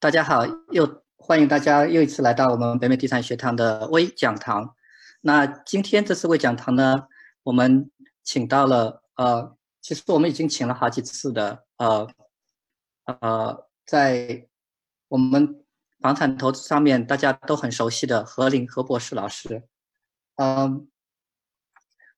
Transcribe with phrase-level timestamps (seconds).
[0.00, 4.76] 大家好，又欢迎大家又一次来到我们北美地产学堂的微讲堂。
[5.22, 7.08] 那今天这次微讲堂呢，
[7.42, 7.90] 我们
[8.22, 12.08] 请到了呃，其实我们已经请了好几次的呃
[13.06, 14.46] 呃，在
[15.08, 15.64] 我们
[15.98, 19.64] 房产投资上面大家都很熟悉的何林何博士老师。
[20.36, 20.88] 嗯，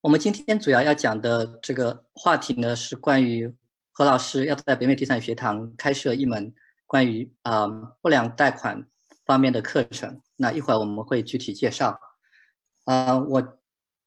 [0.02, 3.56] 我们今天主要要讲的这个话题呢，是关于
[3.90, 6.54] 何老师要在北美地产学堂开设一门。
[6.90, 7.68] 关于啊
[8.02, 8.84] 不良贷款
[9.24, 12.00] 方面的课程，那一会儿我们会具体介绍。
[12.84, 13.58] 啊，我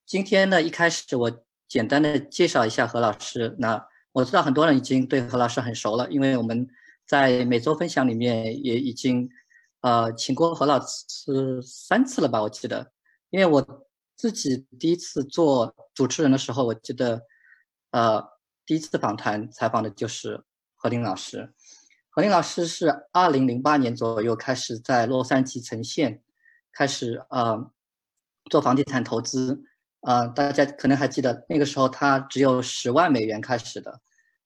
[0.05, 3.55] 今天呢一开始我简单的介绍一下何老师。
[3.57, 6.67] 那我知道很多人已经对何老师很熟了，因为我们
[7.07, 9.29] 在每周分享里面也已经
[9.79, 12.41] 呃请过何老师三次了吧？
[12.41, 12.91] 我记得，
[13.29, 13.87] 因为我
[14.17, 17.21] 自己第一次做主持人的时候，我记得
[17.91, 18.21] 呃
[18.65, 20.43] 第一次访谈采访的就是
[20.75, 21.53] 何林老师。
[22.15, 26.21] 何林老师是二零零八年左右开始在洛杉矶呈现，
[26.71, 27.71] 开始呃
[28.51, 29.63] 做房地产投资，
[30.01, 33.99] 呃大家可能还记得那个时候他只有十万美元开始的，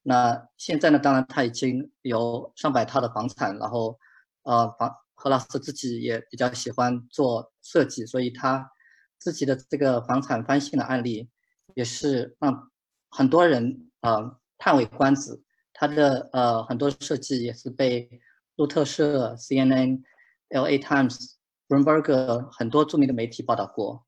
[0.03, 3.99] 那现在呢，当然他已经有上百套的房产，然后
[4.43, 8.71] 呃房何老师自己也比较喜欢做设计，所以他
[9.19, 11.29] 自己的这个房产翻新的案例
[11.73, 12.71] 也是让
[13.09, 15.43] 很多人呃叹为观止。
[15.79, 18.09] 他的呃很多设计也是被
[18.55, 20.01] 路透社、CNN、
[20.49, 21.35] LA Times、
[21.67, 24.03] Bloomberg 很多著名的媒体报道过，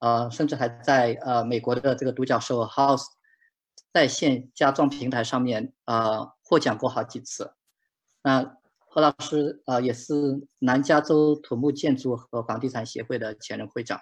[0.00, 3.06] 呃，甚至还在呃美国的这个独角兽 House
[3.94, 7.54] 在线家装平台上面呃获奖过好几次。
[8.22, 10.12] 那何老师呃也是
[10.58, 13.98] 南加州土木建筑和房地产协会的前任会长。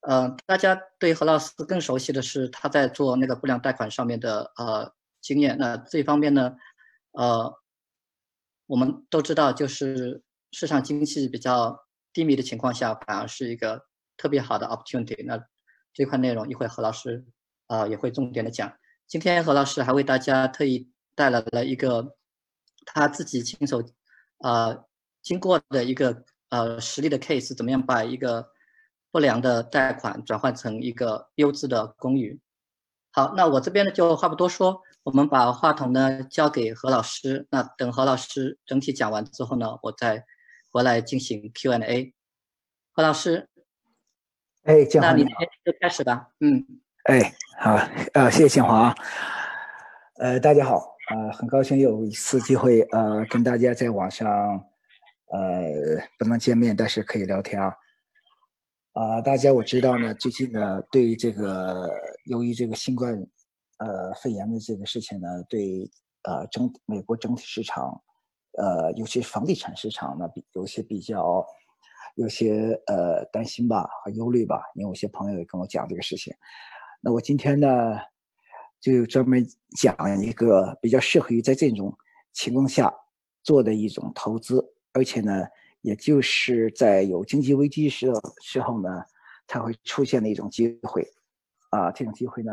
[0.00, 4.97] 呃，大家对何老师更熟悉的是他在做那个不良贷款上面的呃。
[5.20, 6.56] 经验，那这方面呢，
[7.12, 7.58] 呃，
[8.66, 15.24] 我们都知道，就是市场经济比较低迷的情况下，反而是一个特别好的 opportunity。
[15.26, 15.44] 那
[15.92, 17.26] 这块内容一会何老师
[17.66, 18.72] 啊也会重点的讲。
[19.06, 22.16] 今天何老师还为大家特意带来了一个
[22.86, 23.82] 他自己亲手
[24.38, 24.84] 呃
[25.22, 28.50] 经过的一个呃实例的 case，怎么样把一个
[29.10, 32.40] 不良的贷款转换成一个优质的公寓。
[33.10, 34.82] 好，那我这边呢就话不多说。
[35.08, 40.22] 我们把话筒呢交给何老师，那等何老师整体讲完之后呢，我再
[40.70, 42.12] 回来进行 Q&A。
[42.92, 43.48] 何老师，
[44.64, 46.28] 哎，建华，那你就开始吧。
[46.40, 46.62] 嗯，
[47.04, 47.74] 哎，好，
[48.12, 48.94] 呃，谢谢建华。
[50.18, 54.28] 呃，大家好，呃，很高兴有一次机会，呃，跟大家在网上，
[55.32, 55.62] 呃，
[56.18, 57.72] 不能见面，但是可以聊天啊。
[58.92, 61.88] 啊，大家我知道呢，最近呢，对于这个，
[62.26, 63.26] 由于这个新冠。
[63.78, 65.88] 呃，肺炎的这个事情呢，对
[66.24, 68.02] 呃整美国整体市场，
[68.58, 71.46] 呃，尤其是房地产市场呢，比有些比较
[72.16, 74.60] 有些呃担心吧和忧虑吧。
[74.74, 76.34] 因为有些朋友也跟我讲这个事情，
[77.00, 77.96] 那我今天呢
[78.80, 79.46] 就专门
[79.76, 81.96] 讲一个比较适合于在这种
[82.32, 82.92] 情况下
[83.44, 84.60] 做的一种投资，
[84.92, 85.46] 而且呢，
[85.82, 89.04] 也就是在有经济危机时的时候呢
[89.46, 91.08] 才会出现的一种机会
[91.70, 92.52] 啊，这种机会呢。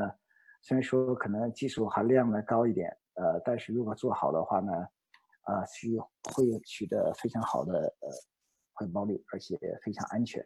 [0.67, 4.73] 虽然说可能技术含量呢高一点，呃，但是如果做好的话呢，
[5.43, 5.95] 啊，需
[6.33, 8.09] 会取得非常好的呃
[8.73, 10.43] 回报率，而且非常安全，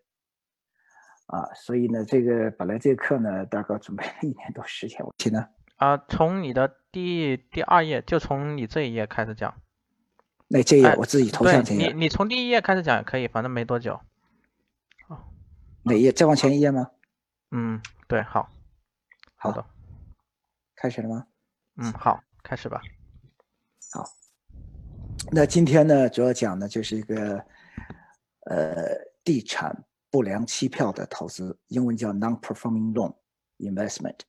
[1.27, 5.39] 啊，所以呢，这个本来这个课呢，大概准备了一年多时间，我记得。
[5.77, 9.55] 啊，从你的第第二页，就从你这一页开始讲，
[10.49, 13.97] 那这一页我自己头像这页，你你从第一页开始讲也可以，反正没多久，
[15.07, 15.31] 好，
[15.83, 16.11] 哪页？
[16.11, 16.91] 再往前一页吗？
[17.51, 18.49] 嗯，对，好，
[19.37, 19.65] 好的。
[20.79, 21.27] 开始了吗？
[21.75, 22.81] 嗯，好，开始吧。
[23.91, 24.05] 好，
[25.29, 27.45] 那今天呢，主要讲的就是一个
[28.45, 29.75] 呃，地产
[30.09, 33.13] 不良期票的投资，英文叫 non-performing loan
[33.57, 34.19] investment。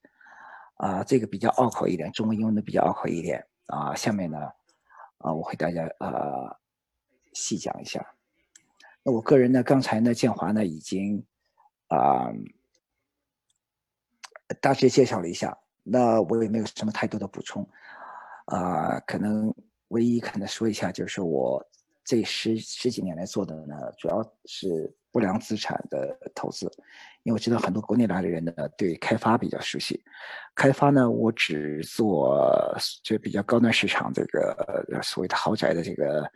[0.79, 3.95] 啊，这个比较拗口一点，中文、英文的比较拗口一点啊。
[3.95, 4.39] 下面呢，
[5.19, 6.59] 啊，我会大家呃
[7.33, 8.05] 细讲一下。
[9.05, 11.25] 那我个人呢，刚才呢，建华呢已经
[11.87, 12.27] 啊
[14.61, 15.57] 大致介绍了一下。
[15.83, 17.69] 那我也没有什么太多的补充，
[18.47, 19.53] 啊，可能
[19.89, 21.65] 唯一可能说一下，就是我
[22.05, 26.67] 这十十几年来做的呢，主要是不良资产的投资，
[27.23, 30.01] 因为我知道很多国内来的人呢，对开发比较熟悉。
[30.55, 36.31] 开发呢，我只做就比较高端市场这个所谓的豪宅的这个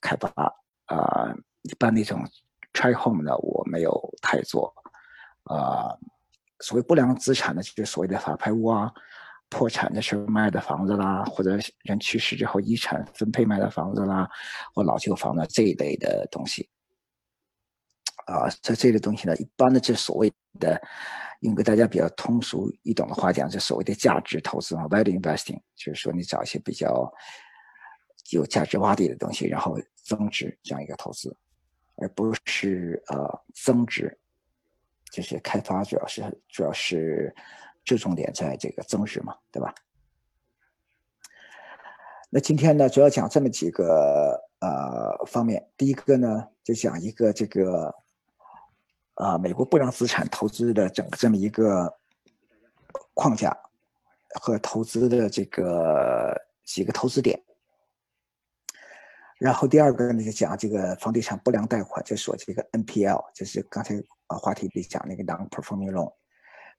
[0.00, 0.28] 开发，
[0.86, 2.24] 啊，一般那种
[2.72, 4.74] try home 呢，我没有太做，
[5.44, 5.96] 啊。
[6.60, 8.92] 所谓不良资产呢，就是所谓的法拍屋啊，
[9.48, 14.28] 破产的时候卖的房子啦，或者人去世之后遗产分配卖的房子啦，
[14.74, 16.68] 或老旧房子这一类的东西。
[18.26, 20.80] 啊，这这类东西呢，一般的这所谓的，
[21.40, 27.08] 用个大家比较通俗易懂的话讲，这所谓的价值投资嘛，value investing，就是说你找一些比较
[28.30, 31.36] 有价值洼地的东西，然后增值这样一个投资，
[31.98, 34.18] 而不是呃增值，
[35.10, 37.34] 就是开发主要是主要是
[37.84, 39.74] 注重点在这个增值嘛，对吧？
[42.30, 47.94] 那今天呢，主要讲这么几个呃方面，第一个呢，就讲一个这个。
[49.16, 51.90] 啊，美国不良资产投资的整个这么一个
[53.14, 53.58] 框架
[54.38, 57.42] 和投资的这个几个投资点，
[59.38, 63.94] 然后第二个呢就讲这个房地产不良贷款，就说这个 NPL，就是刚才
[64.26, 66.12] 啊话题里讲那个 non-performing loan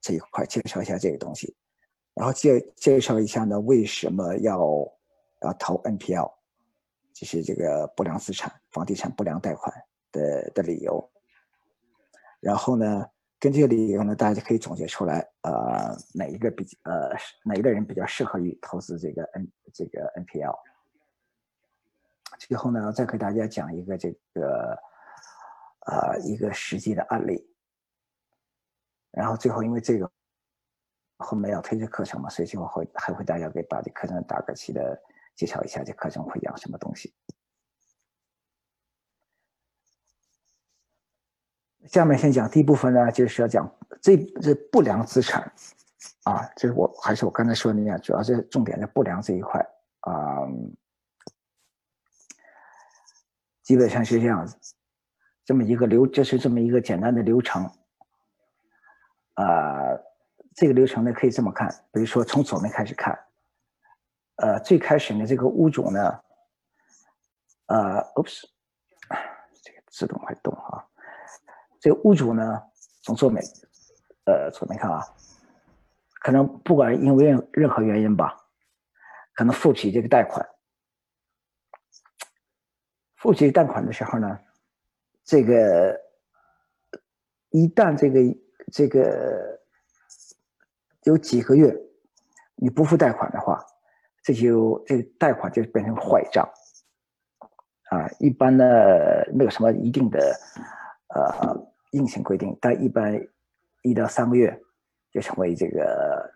[0.01, 1.55] 这一块，介绍一下这个东西，
[2.13, 4.59] 然后介介绍一下呢为什么要
[5.41, 6.31] 要投 NPL，
[7.13, 9.73] 就是这个不良资产、房地产不良贷款
[10.11, 11.11] 的的理由。
[12.39, 13.05] 然后呢，
[13.39, 17.09] 根据理由呢，大家就可以总结出来，呃，哪一个比呃
[17.43, 20.55] 哪一个人比较适合于投资这个 N 这个 NPL。
[22.37, 24.77] 最后呢，再给大家讲一个这个
[25.87, 27.45] 呃一个实际的案例。
[29.11, 30.11] 然后最后，因为这个
[31.17, 35.01] 后面要推这课程嘛，所以就会还会大家给把这课程大概期的
[35.35, 37.13] 介绍一下，这课程会讲什么东西。
[41.87, 43.67] 下面先讲第一部分呢，就是要讲
[44.01, 45.41] 这这不良资产，
[46.23, 49.59] 啊，这是我还是我刚才说的那样，主要是重点在不良这一块
[50.01, 50.45] 啊，
[53.63, 54.75] 基本上是这样子，
[55.47, 57.63] 这么一个流，就是这么一个简单的流程，
[59.35, 59.97] 啊，
[60.53, 63.17] 这个流程呢可以这么看，比如说从左面开始看，
[64.35, 66.19] 呃，最开始呢这个屋主呢，
[67.67, 68.43] 呃，oops，
[69.63, 70.83] 这个自动会动啊。
[71.79, 72.61] 这个屋主呢，
[73.01, 73.41] 从左面，
[74.25, 74.99] 呃，左面看啊，
[76.19, 78.35] 可能不管因为任任何原因吧，
[79.33, 80.45] 可能付起这个贷款，
[83.15, 84.37] 付起贷款的时候呢，
[85.27, 85.99] 这个
[87.49, 88.19] 一旦这个
[88.71, 89.59] 这个
[91.03, 91.75] 有几个月
[92.55, 93.63] 你不付贷款的话，
[94.23, 96.49] 这就这个贷款就变成坏账，
[97.89, 98.63] 啊，一般呢
[99.33, 100.19] 没有什么一定的，
[101.13, 101.73] 呃。
[101.91, 103.17] 硬性规定，但一般
[103.81, 104.61] 一到三个月
[105.09, 106.29] 就成为这个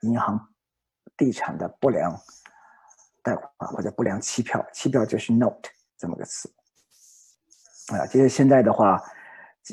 [0.00, 0.36] 银行
[1.16, 2.12] 地产的不良
[3.22, 6.52] 贷款或者不良期票，期票就是 note 这么个词
[7.98, 8.06] 啊。
[8.06, 9.02] 就是现在的话，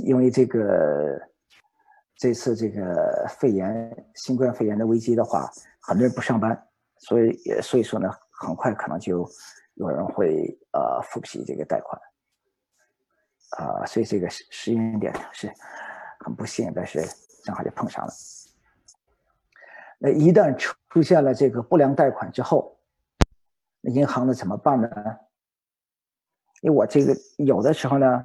[0.03, 1.21] 因为这个
[2.15, 5.49] 这次这个肺炎、新冠肺炎的危机的话，
[5.81, 6.67] 很多人不上班，
[6.97, 9.27] 所以也所以说呢，很快可能就
[9.75, 12.01] 有人会呃付不起这个贷款。
[13.57, 15.51] 啊，所以这个时时间点是
[16.19, 17.01] 很不幸，但是
[17.43, 18.13] 正好就碰上了。
[19.97, 22.77] 那一旦出出现了这个不良贷款之后，
[23.81, 24.89] 那银行呢怎么办呢？
[26.61, 28.23] 因为我这个有的时候呢，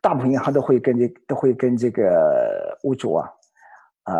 [0.00, 3.28] 大部分银行都会跟这都会跟这个屋主啊，
[4.04, 4.14] 呃，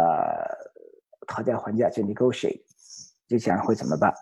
[1.26, 2.62] 讨价还价，就 negotiate，
[3.28, 4.12] 就讲会怎么办？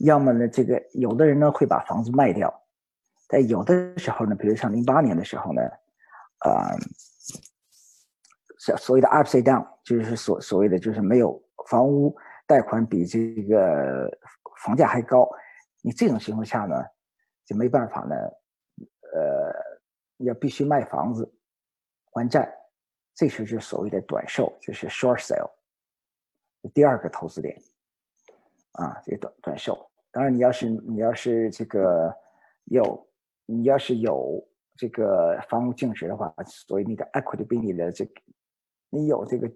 [0.00, 2.52] 要么呢，这个有的人呢会把房子卖掉。
[3.28, 5.62] 但有的时候呢，比如像零八年的时候呢，
[6.44, 6.76] 呃，
[8.58, 12.14] 所所谓的 upside down，就是所所谓的就是没有房屋
[12.46, 14.10] 贷款比这个
[14.64, 15.30] 房价还高，
[15.80, 16.76] 你这种情况下呢，
[17.44, 18.14] 就没办法呢，
[19.12, 19.52] 呃，
[20.18, 21.30] 要必须卖房子
[22.12, 22.52] 还债，
[23.14, 25.50] 这时就是所谓的短售，就是 short sale，
[26.72, 27.56] 第二个投资点，
[28.72, 29.90] 啊，这个短短售。
[30.10, 32.14] 当然，你要是你要是这个
[32.64, 33.08] 有。
[33.44, 34.40] 你要是有
[34.76, 38.12] 这个房屋净值的话，所以你的 equity 比你的这个，
[38.88, 39.50] 你有这个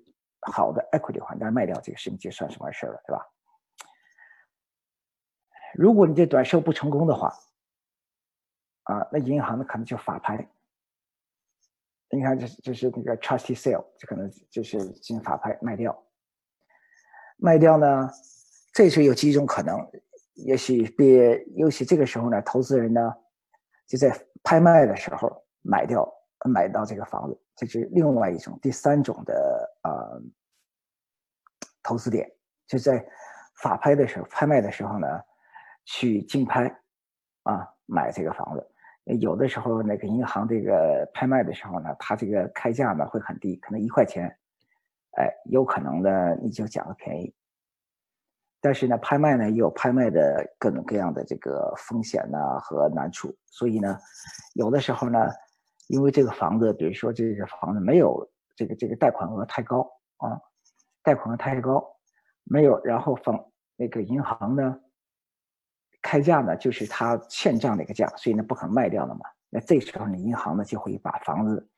[0.52, 3.25] 好的 equity 的话，那卖掉这个事情就算是完事了，对吧？
[5.73, 7.33] 如果你这短售不成功的话，
[8.87, 10.37] 啊，那银行呢可能就法拍。
[12.11, 15.97] 你看，这就是那个 trustee sale，就可能就是进行法拍卖掉。
[17.37, 18.09] 卖掉呢，
[18.73, 19.78] 这时候有几种可能，
[20.35, 23.00] 也许别，尤其这个时候呢，投资人呢。
[23.88, 24.11] 就在
[24.43, 26.12] 拍卖的时候买掉
[26.45, 30.21] 买到这个房子，这是另外一种第三种的呃
[31.85, 32.28] 投资点，
[32.66, 33.07] 就在
[33.62, 35.07] 法拍的时候拍卖的时候呢，
[35.85, 36.66] 去竞拍
[37.45, 38.71] 啊买这个房子。
[39.14, 44.26] 有的时候那个银行这个拍卖的时候呢，它这个开价呢会很低，可能一块钱
[45.16, 47.32] 哎，有可能呢你就捡个便宜。
[48.60, 53.96] 但是呢，拍卖呢也有拍卖的各种各样的这个风险呐和难处，所以呢，
[54.54, 55.18] 有的时候呢，
[55.86, 60.40] 因为这个房子，比如说这个房子没有这个这个贷款额太高啊，
[61.04, 61.84] 贷款额太高，
[62.42, 63.38] 没有，然后房
[63.76, 64.80] 那个银行呢
[66.06, 69.26] 开价呢就是他欠账的一个价，所以呢不肯卖掉了嘛。
[69.50, 71.68] 那这时候呢，银行呢就会把房子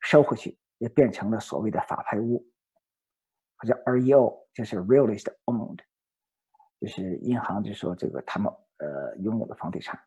[0.00, 2.44] 收回去，也变成了所谓的法拍屋，
[3.58, 5.78] 或者 REO，就是 realist owned。
[6.80, 10.00] 就是银行就说这个他们呃拥有的房地产，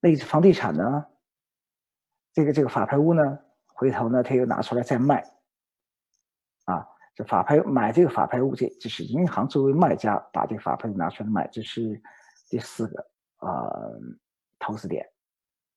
[0.00, 1.06] 那房地产呢，
[2.34, 5.24] 这个这个法拍屋呢，回头呢他又拿出来再卖，
[7.18, 12.00] 这法拍买这个法拍屋这这是银行作为卖家把这个法拍拿出来卖，这是
[12.48, 13.04] 第四个
[13.38, 13.68] 啊
[14.60, 15.04] 投资点，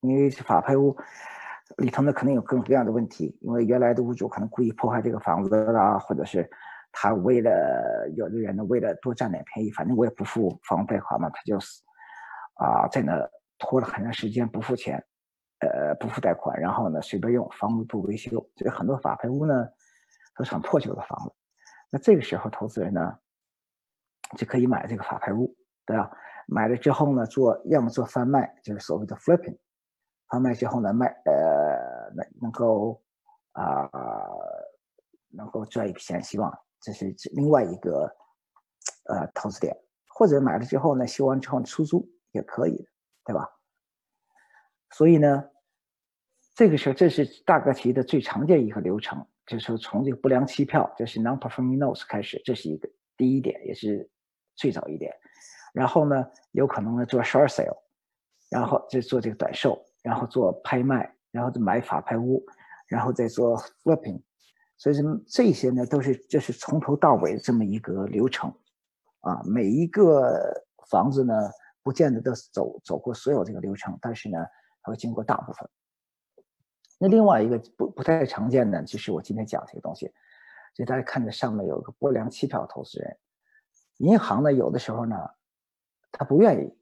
[0.01, 0.95] 因为法拍屋
[1.77, 6.47] 里头呢可能有各种各样的问题，因为原来的屋主可能故意破坏这个房子啦，或者是。
[6.93, 11.81] 他为了有的人呢，为了多占点便宜，反正我也不付房屋贷款嘛，他就是
[12.55, 13.13] 啊，在那
[13.57, 15.01] 拖了很长时间不付钱，
[15.59, 19.65] 呃，不付贷款，然后呢随便用，房子不维修，所以很多法拍屋呢
[20.41, 21.31] 都是很破旧的房子。
[21.91, 23.15] 那这个时候投资人呢
[24.37, 25.55] 就可以买这个法拍屋，
[25.85, 26.11] 对吧？
[26.47, 29.55] 买了之后呢，做要么做贩卖，就是所谓的 flipping，
[30.29, 32.99] 贩卖之后呢卖，呃，能能够
[33.51, 33.87] 啊
[35.29, 36.51] 能够赚一笔钱，希望。
[36.81, 38.11] 这是另外一个
[39.05, 42.89] 呃投资点，或者买了之后呢，修完之后出租也可以，
[43.23, 43.47] 对吧？
[44.89, 45.51] 所以呢，
[46.55, 54.09] 这个时候这是大格局的最常见一个流程，就是从这个不良期票，就是 non-performing notes 开始，这是一个第一点，也是
[54.55, 55.13] 最早一点。
[55.73, 57.77] 然后呢，有可能呢做 short sale，
[58.49, 62.45] 然后就做这个短售，然后做拍卖，然后买法拍屋，
[62.87, 64.21] 然后再做 flipping。
[64.77, 68.53] 所以说这些呢，都是这是从头到尾这么一个流程，
[69.21, 71.33] 啊，每一个房子呢，
[71.83, 74.37] 不见得都走走过所有这个流程，但是呢，
[74.81, 75.69] 它会经过大部分。
[77.01, 80.13] 那另外一个不不太常见的，就是我今天讲这个东西，
[80.75, 83.17] 就大家看着上面有个不良期票投资人，
[83.97, 85.17] 银行呢有的时候呢，
[86.11, 86.77] 他不愿意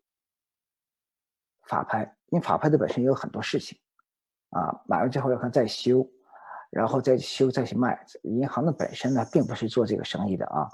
[1.63, 3.79] 法拍，因为法拍的本身也有很多事情，
[4.49, 6.05] 啊，买完之后要看再修。
[6.71, 10.69] 然后再修再去卖，银行的本身呢，并不是做这个生意的啊，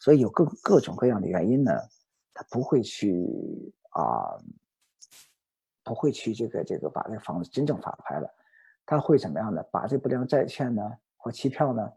[0.00, 1.70] 所以有各各种各样的原因呢，
[2.32, 3.14] 他不会去
[3.90, 4.40] 啊，
[5.82, 8.34] 不会去这个这个把这个房子真正法拍了，
[8.86, 9.62] 他会怎么样呢？
[9.70, 10.82] 把这不良债券呢
[11.16, 11.92] 或期票呢，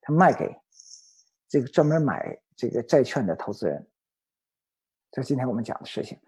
[0.00, 0.54] 他卖给
[1.48, 3.86] 这个专门买这个债券的投资人，
[5.10, 6.18] 这今天我们讲的事情。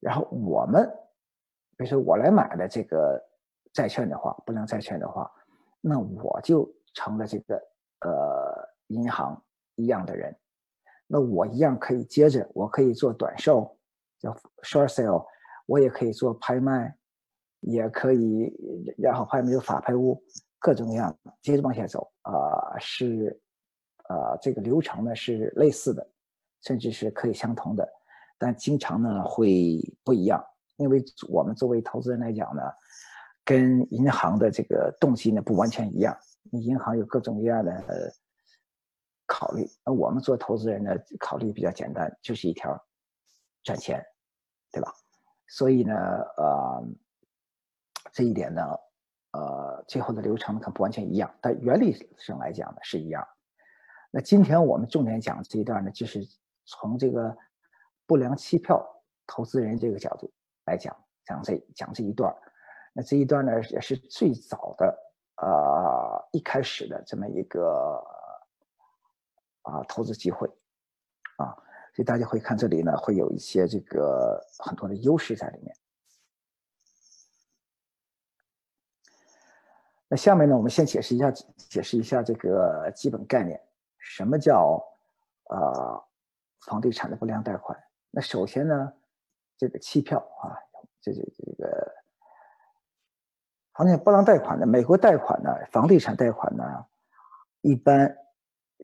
[0.00, 0.86] 然后我们，
[1.76, 3.18] 比如说我来买的这个
[3.72, 5.30] 债券的话，不良债券的话。
[5.86, 7.56] 那我就成了这个
[8.00, 9.42] 呃银行
[9.74, 10.34] 一样的人，
[11.06, 13.78] 那我一样可以接着，我可以做短售，
[14.18, 15.26] 叫 short sale，
[15.66, 16.96] 我也可以做拍卖，
[17.66, 18.52] 也可以，
[18.96, 20.22] 然后还有没有法拍屋，
[20.58, 23.40] 各种各样，接着往下走啊，是
[24.08, 26.06] 啊，这个流程呢是类似的，
[26.62, 27.88] 甚至是可以相同的，
[28.38, 30.44] 但经常呢会不一样，
[30.76, 32.62] 因为我们作为投资人来讲呢。
[33.46, 36.16] 跟银行的这个动机呢不完全一样，
[36.52, 38.10] 银行有各种各样的
[39.26, 42.74] 考虑，那我们做投资人呢考虑比较简单，就是一条
[43.62, 44.02] 赚钱，
[44.72, 44.90] 对吧？
[45.46, 45.94] 所以呢，
[46.38, 46.82] 呃，
[48.14, 48.62] 这一点呢，
[49.32, 53.26] 呃，最后的流程可不完全一样，但原理上来讲呢是一样。
[54.12, 56.20] 那今天我们重点讲这一段呢，就是
[56.64, 57.36] 从这个
[58.06, 58.80] 不良期票
[59.26, 60.32] 投资人这个角度
[60.66, 62.32] 来讲，讲这讲这一段。
[62.92, 64.96] 那这一段呢，也是最早的，
[65.42, 68.00] 呃，一开始的这么一个
[69.62, 70.46] 啊投资机会，
[71.38, 71.50] 啊，
[71.92, 75.74] 所以大家会看这里呢，会有一些这个很多的优势在里面。
[80.08, 83.60] 那下面呢，我们先解释一下，解释一下这个基本概念，
[83.98, 84.82] 什么叫
[85.44, 86.00] 啊
[86.66, 87.78] 房地产的不良贷款？
[88.10, 88.92] 那首先呢，
[89.56, 90.54] 这个期票啊，
[91.00, 91.94] 这这这个。
[93.72, 94.64] 房地产不良贷款呢？
[94.64, 95.50] 美国贷款呢？
[95.72, 96.62] 房地产贷款呢？
[97.62, 98.14] 一般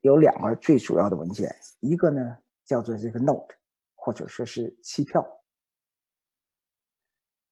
[0.03, 3.55] 有两个最主要的文件，一个呢叫做这个 note，
[3.95, 5.23] 或者说是期票；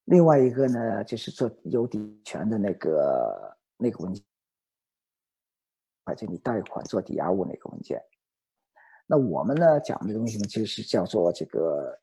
[0.05, 4.23] 另外一个呢就是做有抵权的那个那个文件，
[6.05, 7.99] 而且你贷款做抵押物那个文件。
[9.07, 11.99] 那我们呢讲的东西呢，就是叫做这个。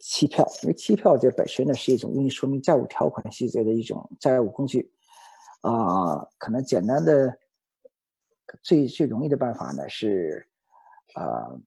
[0.00, 4.92] 期票，因为期票这本身呢是一种用于说明债务条款细则的一种债务工具，
[5.62, 7.36] 啊，可能简单的
[8.62, 10.48] 最最容易的办法呢是，
[11.16, 11.60] 呃，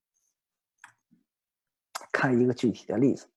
[2.10, 3.28] 看一个具体的例子，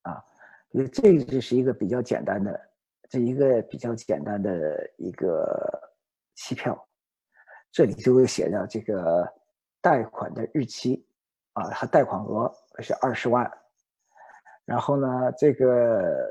[0.00, 0.24] 啊，
[0.70, 2.69] 因为这个是一个比较简单的，
[3.10, 5.92] 这一个比较简单的一个
[6.36, 6.88] 期票，
[7.70, 9.30] 这里就会写到这个
[9.82, 11.04] 贷款的日期，
[11.52, 13.50] 啊，和贷款额是二十万，
[14.64, 16.26] 然后呢，这个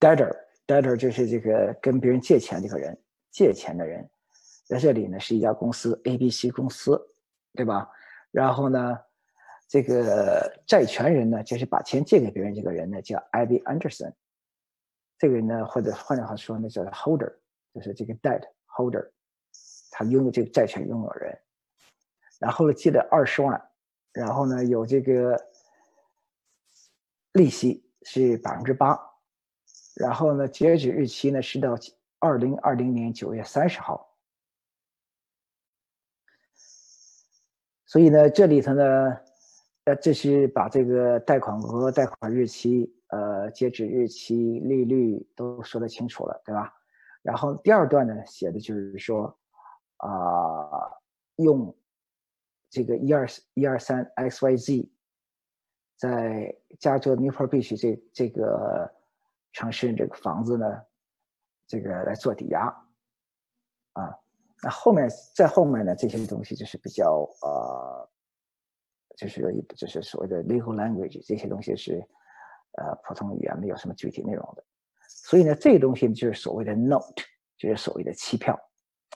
[0.00, 0.36] debtor
[0.66, 2.98] debtor 就是这个跟别人借钱这个人。
[3.30, 4.06] 借钱的人，
[4.66, 7.00] 在这里呢是一家公司 A、B、C 公司，
[7.54, 7.88] 对吧？
[8.30, 8.98] 然后呢，
[9.66, 14.12] 这个债权人呢，就是把钱借给别人这个人呢，叫 Ivy Anderson。
[15.22, 17.32] 这个人呢，或者换句话说呢，叫 Holder，
[17.72, 19.08] 就是这个 Debt Holder，
[19.92, 21.38] 他拥有这个债权拥有人。
[22.40, 23.70] 然后呢，借了二十万，
[24.12, 25.40] 然后呢，有这个
[27.34, 28.98] 利息是百分之八，
[29.94, 31.76] 然后呢，截止日期呢是到。
[32.18, 34.16] 二零二零年九月三十号，
[37.84, 39.18] 所以呢，这里头呢，
[39.86, 46.74] 呃，这是把这个贷款额、贷款日期、呃，截止日期、利率都说得清楚了，对吧？
[47.22, 49.38] 然后第二段呢，写的就是说，
[49.98, 50.90] 啊，
[51.36, 51.72] 用
[52.68, 54.92] 这个一二一二三 X Y Z，
[55.96, 58.92] 在加州 Newport Beach 这这个
[59.52, 60.82] 城市这个房子呢。
[61.64, 62.66] 这个来做抵押，
[63.94, 64.14] 啊，
[64.62, 68.10] 那后面在后面呢，这些东西就是比较呃，
[69.16, 72.06] 就是一就是所谓的 legal language，这些东西是
[72.72, 74.64] 呃普通语言没有什么具体内容的，
[75.08, 77.22] 所以呢，这个东西就是所谓的 note，
[77.56, 78.58] 就是所谓的期票，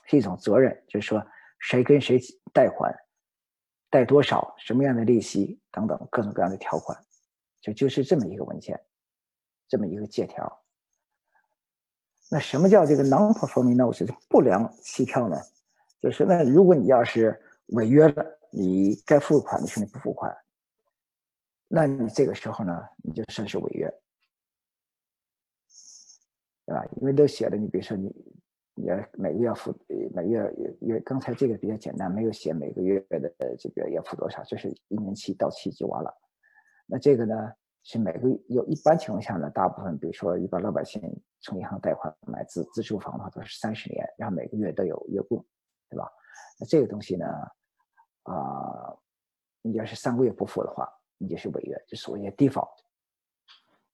[0.05, 1.25] 是一种责任，就是说
[1.59, 2.19] 谁跟谁
[2.53, 2.93] 贷款，
[3.89, 6.97] 贷多少，什么样的利息等等各种各样的条款，
[7.61, 8.79] 就就是这么一个文件，
[9.67, 10.63] 这么一个借条。
[12.29, 15.37] 那什么叫这个 non-performing notes 不良期票呢？
[16.01, 20.35] 就是那如果你要是违约了，你该付款的时候你不付款，
[21.67, 23.87] 那你这个时候呢，你就算是违约，
[26.65, 26.85] 对吧？
[27.01, 28.09] 因为都写了，你比如说你，
[28.75, 29.73] 你要每个月付，
[30.13, 30.41] 每月
[30.81, 36.13] 月刚才这个比较简单，没有写每个月的这个要付多少，就是一年期到期就完了。
[36.85, 37.35] 那这个呢？
[37.89, 41.01] 是每个月有一般情况下呢，大部分比如说一般老百姓
[41.39, 45.37] 从银行贷款买自自住房的话，都是三十年，然后每个月都有月供，
[45.89, 46.05] 对吧？
[46.59, 47.25] 那这个东西呢，
[48.23, 48.93] 啊，
[49.61, 50.85] 你要是三个月不付的话，
[51.17, 52.77] 你就是违约，就所谓的 default。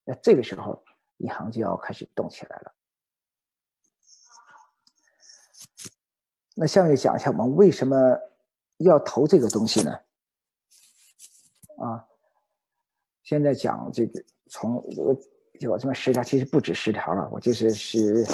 [0.04, 0.84] 那这个时候
[1.18, 2.74] 银行就要开始动起来了。
[6.56, 7.98] 那下面讲一下我们为什么
[8.78, 9.92] 要投这个东西呢？
[11.78, 12.08] 啊？
[13.24, 15.18] 现在讲这个，从我
[15.54, 17.30] 有这么十条，其实不止十条了。
[17.32, 18.26] 我就是是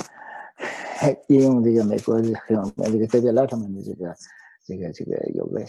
[1.28, 4.16] 应用这个美国很有名这个 David Letterman 的这个
[4.66, 5.64] 这个这个有个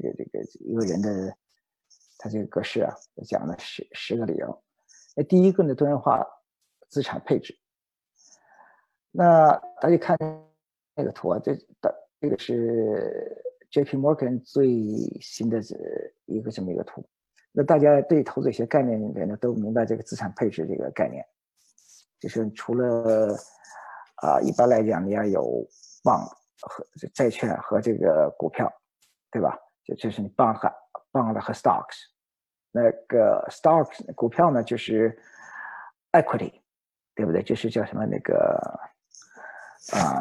[0.00, 1.36] 这个这个一个人的
[2.18, 2.94] 他这个格式啊，
[3.26, 4.62] 讲了十十个理由。
[5.14, 6.26] 那第一个呢，多元化
[6.88, 7.56] 资产配置。
[9.10, 10.16] 那大家看
[10.94, 13.96] 那个图啊，这的这个是 J.P.
[13.96, 14.68] Morgan 最
[15.20, 15.76] 新的这
[16.26, 17.04] 一个这么一个图。
[17.52, 21.24] 那大家对投资一些概念里面呢，都明白这个资产配置这个概念，
[22.20, 23.36] 就是除了
[24.16, 25.66] 啊，一般来讲你要有
[26.04, 26.28] bond
[26.60, 28.70] 和债券和这个股票，
[29.30, 29.58] 对吧？
[29.88, 30.68] 就就是你 bond 和
[31.10, 32.08] bond 和 stocks，
[32.70, 35.18] 那个 stocks 股票呢就是
[36.12, 36.60] equity，
[37.14, 37.42] 对不对？
[37.42, 38.34] 就是叫什么那个
[39.94, 40.20] 啊，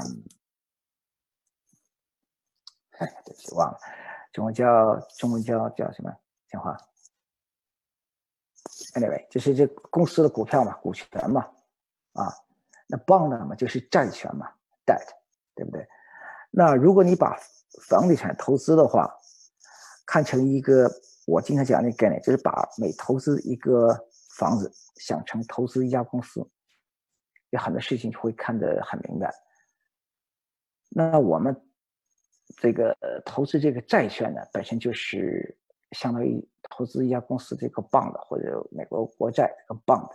[2.91, 3.77] 哎，对不起，忘了，
[4.31, 6.15] 中文叫中文叫叫什么？
[6.47, 6.77] 讲话。
[8.93, 11.41] Anyway，就是这公司的股票嘛，股权嘛，
[12.13, 12.31] 啊，
[12.87, 14.49] 那 bond 嘛就是债权嘛
[14.85, 15.05] ，debt，
[15.55, 15.85] 对不对？
[16.51, 17.37] 那如果你把
[17.89, 19.13] 房地产投资的话，
[20.07, 20.89] 看成一个
[21.27, 23.95] 我经常讲那概念，就是把每投资一个
[24.31, 26.49] 房子想成投资一家公司，
[27.51, 29.31] 有很多事情会看得很明白。
[30.89, 31.55] 那我们
[32.55, 35.55] 这个投资这个债券呢，本身就是
[35.91, 36.43] 相当于。
[36.69, 40.11] 投资一家公司这个 bond 或者美国国债这个 bond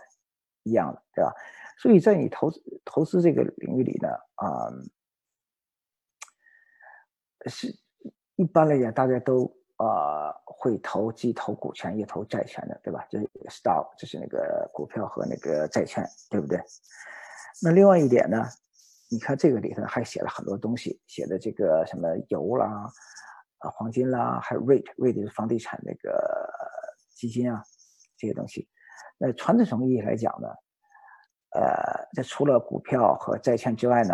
[0.61, 1.33] 一样的，对吧？
[1.79, 4.69] 所以在你投资投资这个领域里呢，啊，
[7.47, 7.75] 是
[8.35, 9.51] 一般来讲大家都
[9.85, 13.05] 啊会投既投股权也投债权的，对吧？
[13.09, 16.61] 就是 stock 就是那个股票和那个债券，对不对？
[17.61, 18.45] 那另外一点呢，
[19.09, 22.91] 你看这个里头还写了很多东西，写的这个什么油啦。
[23.59, 26.51] 啊，黄金啦，还有 REIT，REIT 是房地产那个
[27.15, 27.63] 基金啊，
[28.17, 28.67] 这些东西。
[29.17, 30.49] 那传统意义来讲呢，
[31.51, 34.13] 呃，这除了股票和债券之外呢，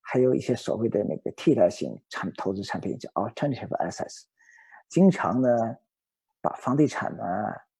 [0.00, 4.22] 还有一些所谓的那个替代性产投资产品叫 alternative assets，
[4.90, 5.48] 经常呢
[6.42, 7.24] 把房地产呢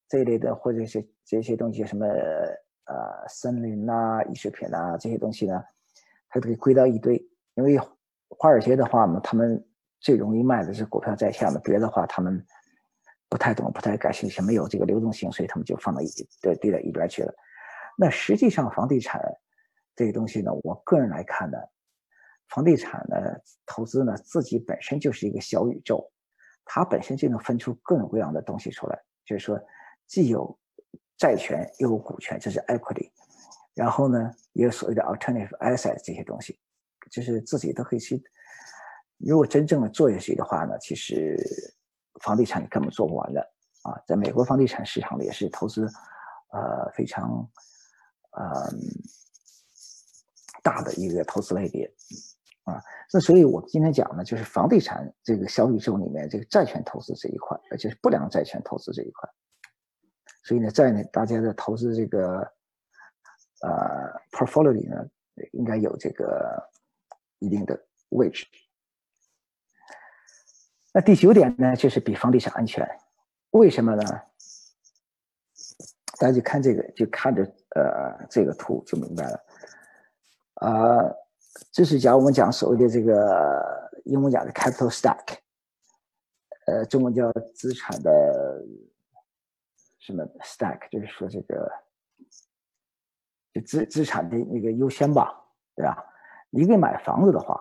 [0.08, 5.62] 这一类的或者是这些东西什么呃森林呐、艺术品呐这些东西呢，
[6.28, 7.16] 它都给归到一堆。
[7.54, 7.78] 因为
[8.28, 9.62] 华尔街的话呢，他们
[9.98, 12.42] 最容易卖的是股票在下的，别的话他们
[13.28, 16.06] 不太懂、不太感兴趣，没有这个流动性，所以他们就放到一
[16.40, 17.34] 对堆到一边去了。
[17.98, 19.20] 那实际上房地产
[19.94, 21.58] 这个东西呢，我个人来看呢。
[22.48, 23.16] 房地产呢，
[23.66, 26.10] 投资呢，自己本身就是一个小宇宙，
[26.64, 28.98] 它本身就能分出各种各样的东西出来。
[29.24, 29.60] 就是说，
[30.06, 30.58] 既有
[31.16, 33.10] 债权，又有股权，这是 equity。
[33.74, 36.58] 然后呢，也有所谓的 alternative asset 这些东西，
[37.10, 38.22] 就是自己都可以去。
[39.18, 41.36] 如果真正的做下去的话呢，其实
[42.22, 43.40] 房地产根本做不完的
[43.82, 43.94] 啊。
[44.06, 45.86] 在美国房地产市场里也是投资，
[46.52, 47.48] 呃，非常，
[48.32, 48.44] 嗯，
[50.62, 51.88] 大的一个投资类别。
[52.70, 52.80] 啊，
[53.12, 59.28] 那所以我今天讲呢，就是房地产这个小宇宙里面这个债权投资这一块，而且是不良债权投资这一块。
[60.44, 62.38] 所以呢，在呢大家的投资这个
[63.62, 64.96] 呃 portfolio 里呢，
[65.52, 66.62] 应该有这个
[67.40, 67.78] 一定的
[68.10, 68.46] 位置。
[70.92, 72.88] 那第九点呢，就是比房地产安全，
[73.50, 74.02] 为什么呢？
[76.18, 77.42] 大家就看这个，就看着
[77.74, 79.44] 呃这个图就明白了，
[80.54, 81.16] 啊。
[81.72, 85.36] 这是讲我们讲所谓的这个英文讲的 capital stack，
[86.66, 88.64] 呃，中文叫资产的
[89.98, 91.70] 什么 stack，就是说这个
[93.52, 96.04] 就资资产的那个优先吧，对吧？
[96.50, 97.60] 你给买房子的话，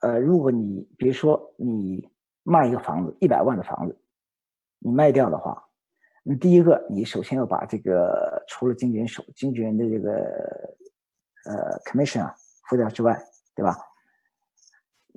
[0.00, 2.10] 呃，如果你比如说你
[2.42, 3.98] 卖一个房子一百万的房子，
[4.78, 5.62] 你卖掉的话，
[6.22, 10.74] 你第一个你首先要把这个除了经纪人手经纪人的这个。
[11.44, 12.34] 呃，commission 啊，
[12.68, 13.22] 付掉之外，
[13.54, 13.76] 对吧？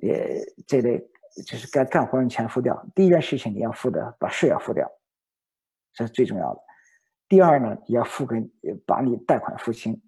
[0.00, 0.98] 也这类
[1.44, 2.86] 就是该干活用钱付掉。
[2.94, 4.88] 第一件事情你要付的，把税要付掉，
[5.92, 6.60] 这是最重要的。
[7.26, 8.40] 第二呢，你要付给
[8.86, 10.00] 把你贷款付清，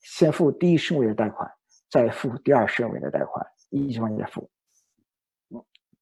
[0.00, 1.48] 先付第一顺位的贷款，
[1.88, 4.50] 再付第二顺位的贷款，一直往下付。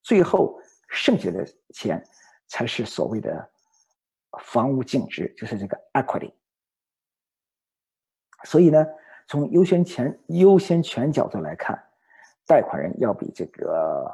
[0.03, 0.59] 最后
[0.89, 2.03] 剩下的钱
[2.49, 3.51] 才是所谓的
[4.41, 6.33] 房屋净值，就是这个 equity。
[8.45, 8.87] 所以呢。
[9.27, 11.83] 从优先权优先权角度来看，
[12.47, 14.05] 贷款人要比这个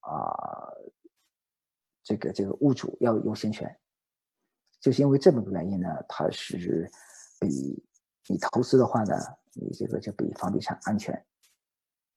[0.00, 0.68] 啊，
[2.02, 3.74] 这个这个屋主要优先权，
[4.80, 6.90] 就是因为这么个原因呢，它是
[7.38, 7.82] 比
[8.28, 9.14] 你投资的话呢，
[9.54, 11.14] 你这个就比房地产安全，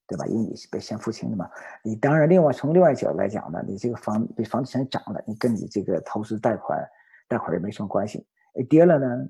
[0.07, 0.25] 对吧？
[0.25, 1.49] 因为你是被先付清的嘛。
[1.83, 6.83] 你当然另外从另外角度来讲呢，你这个房比房地产涨了，你跟你这个投资贷款
[7.27, 8.25] 贷款人没什么关系。
[8.55, 9.29] 哎，跌了呢？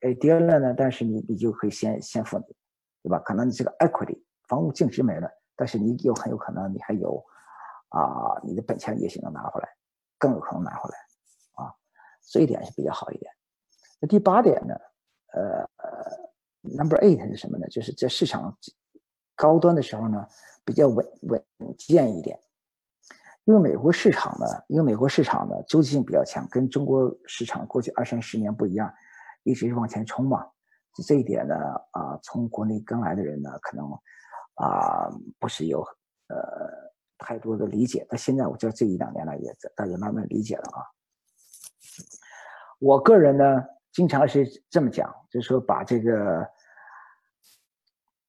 [0.00, 2.38] 哎，跌了呢，但是你你就可以先先付，
[3.02, 3.18] 对吧？
[3.20, 7.24] 可能你这个 equity 房屋净值没了，但是你有很有可能你还有
[7.88, 9.68] 啊，你的本钱也许能拿回来，
[10.18, 10.98] 更有可能拿回来
[11.64, 11.72] 啊，
[12.30, 13.32] 这一点是比较好一点。
[14.00, 14.74] 那第八点呢？
[15.32, 15.66] 呃
[16.62, 17.66] ，number eight 是什么呢？
[17.68, 18.56] 就是在市场
[19.34, 20.26] 高端的时候呢，
[20.64, 21.44] 比较稳稳
[21.78, 22.38] 健一点，
[23.44, 28.92] 因为美国市场呢，因为美国市场呢周期性比较强，跟中国市场过去二三十年不一样。
[29.46, 30.44] 一直往前冲嘛，
[31.06, 31.54] 这一点呢，
[31.92, 33.86] 啊，从国内刚来的人呢，可能
[34.54, 35.80] 啊不是有
[36.28, 36.36] 呃
[37.16, 38.04] 太多的理解。
[38.10, 40.82] 但现在我觉得这一两年来也大家慢慢理解了啊。
[42.80, 43.44] 我个人呢，
[43.92, 46.44] 经常是这么讲，就是说把这个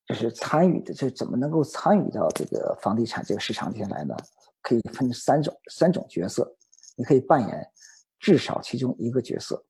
[0.06, 4.16] 就是参与的，这怎么能够参与到这个房地产这个市场里来呢？
[4.62, 6.56] 可以分三种三种角色，
[6.96, 7.72] 你可以扮演
[8.20, 9.64] 至少其中一个角色。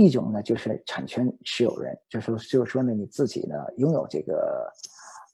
[0.00, 4.72] 一种呢，就是产权持有人，就是，就是说呢，你自己呢拥有这个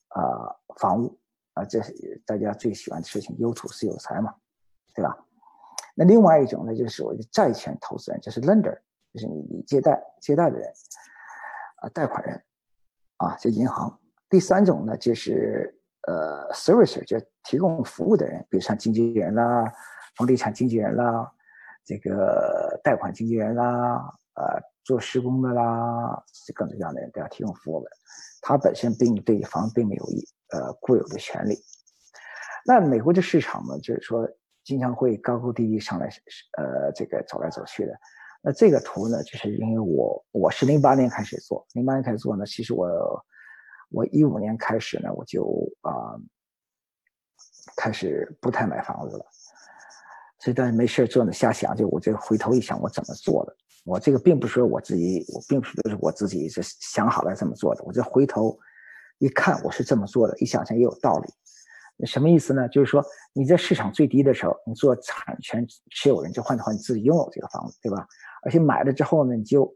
[0.09, 1.16] 啊房屋
[1.55, 4.35] 啊，这是大家最喜欢的事情，有土是有财嘛，
[4.92, 5.16] 对吧？
[5.94, 8.76] 那另外一种呢，就是所谓的债权投资人，就是 lender，
[9.14, 10.68] 就是你你借贷借贷的人
[11.76, 12.42] 啊，贷款人
[13.18, 13.98] 啊，就银行。
[14.29, 15.72] 第三种呢，就是
[16.09, 19.64] 呃 servicer，就提供服务的人，比如像经纪人啦、
[20.16, 21.33] 房地产经纪人啦、
[21.85, 24.12] 这个贷款经纪人啦。
[24.37, 27.90] 呃，做施工的啦，这各种各样的人都要提供服务的，
[28.42, 31.59] 他本身并对房并没有一呃固有的权利。
[32.66, 34.29] 那美国的市场呢，就是说
[34.62, 36.07] 经常会高高低低上来，
[36.59, 37.92] 呃，这个走来走去的。
[38.42, 42.87] 那这个图呢，就是因为我我是零八年开始做，零八年开始做呢，其实我
[43.90, 45.44] 我一五年开始呢，我就
[45.81, 46.14] 啊
[47.77, 49.25] 开始不太买房子了。
[50.38, 53.57] 所以大家没事做呢，瞎想，就我这回头一想，我怎么做的？
[53.87, 57.85] 我这个并不是说我自己，我并不是我自己是想好了这么做的。
[57.85, 58.59] 我这回头
[59.18, 61.33] 一看我是这么做的，一想想也有道理。
[62.05, 62.68] 什么意思呢？
[62.68, 68.05] 就是说你在市场最低的时候，你做产权持有人，就换的话，你自己拥有这个房子，对吧？
[68.42, 69.72] 而且买了之后呢，你就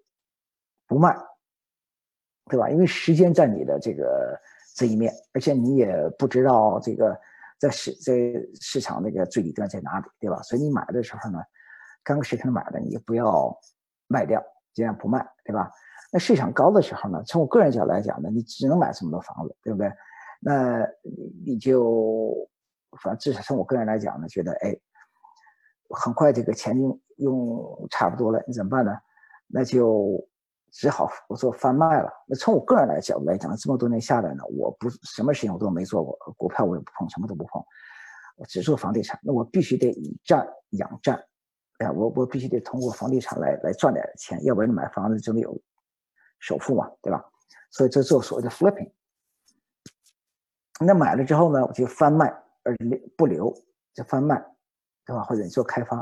[0.88, 1.16] 不卖，
[2.46, 2.68] 对吧？
[2.68, 4.36] 因为时间在你的这个
[4.74, 7.16] 这一面，而且你也不知道这个
[7.60, 8.12] 在市在
[8.60, 10.42] 市场那个最底端在哪里，对吧？
[10.42, 11.38] 所以你买的时候呢，
[12.02, 13.56] 刚市场买的，你就不要
[14.10, 14.42] 卖掉，
[14.74, 15.70] 尽量不卖，对吧？
[16.12, 19.88] 那市场高的时候呢，从我个人角度来讲呢，你只能买这么多房子，对不对？
[20.40, 20.84] 那
[21.44, 22.34] 你就，
[23.00, 24.76] 反正至少从我个人来讲呢，觉得哎，
[25.90, 28.92] 很快这个钱用用差不多了，你怎么办呢？
[29.46, 30.26] 那就
[30.72, 32.10] 只好我做贩卖了。
[32.26, 37.62] 那从我个人来角度来讲，这么多年下来呢，我不什么事情我都没做过，股票我也不碰，什么都不碰，
[38.36, 39.20] 我只做房地产。
[39.22, 41.22] 那我必须得以战养战，
[41.80, 45.60] 哎，我我必须得通过房地产来来赚点钱，要不然买房子就没有。
[46.42, 47.22] 首付嘛，对吧？
[47.70, 48.90] 所以这做所谓的 flipping。
[50.80, 52.28] 那买了之后呢，我就翻卖，
[52.62, 52.74] 而
[53.14, 53.54] 不留，
[53.92, 54.42] 就翻卖，
[55.04, 55.22] 对吧？
[55.24, 55.96] 或者你做开发，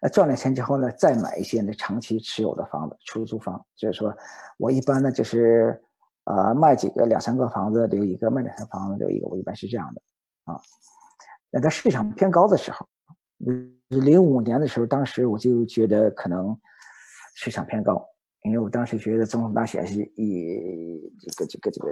[0.00, 3.60] 那赚了钱之后呢，再买一些那长期持有的房子，出租房。
[3.74, 4.16] 就是说
[4.58, 5.82] 我一般呢，就是
[6.22, 10.00] 呃卖几个两三个房子留一个，卖两三个房子留一个，我一般是这样的
[10.44, 10.60] 啊。
[11.50, 12.88] 那在市场偏高的时候，
[13.88, 16.58] 零五年的时候，当时我就觉得可能
[17.34, 18.06] 市场偏高。
[18.42, 21.90] 因为我当时觉得总统大选是一这个这个这个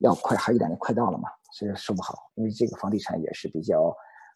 [0.00, 2.30] 要快，还有一点点快到了嘛，所以说不好。
[2.34, 3.94] 因为这个房地产也是比较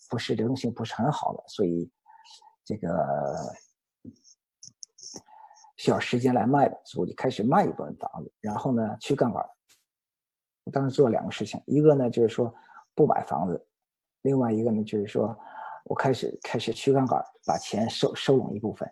[0.09, 1.91] 不是流动性不是很好的，所以
[2.65, 2.89] 这个
[5.77, 9.45] 需要时间来卖的，所以我就开始卖一部分房子，然后呢去杠杆。
[10.65, 12.55] 我当时做了两个事情，一个呢就是说
[12.95, 13.67] 不买房子，
[14.23, 15.37] 另外一个呢就是说
[15.85, 18.91] 我开始开始去杠杆，把钱收收拢一部分，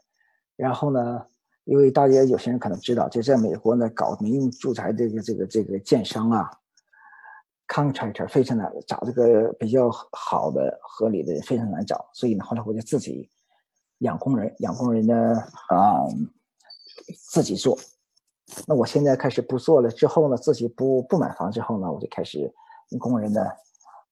[0.57, 1.27] 然后呢。
[1.65, 6.51] 因为大家有些人可能知道，就在美国呢，搞民用住宅这个这个这个建商啊
[7.69, 13.31] ，contractor 非常难找，这个比较好的合理的人非常难找，所以呢，后来我就自己
[13.99, 15.15] 养工人，养工人呢
[15.69, 16.03] 啊
[17.31, 17.79] 自己做。
[18.67, 22.53] 那我现在开始不做了之后呢，自己不不买房之后呢，我就开始
[22.89, 23.41] 用工人呢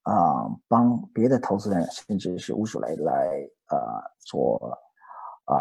[0.03, 4.79] 啊帮别的投资人，甚至是屋主来来啊做
[5.45, 5.57] 啊。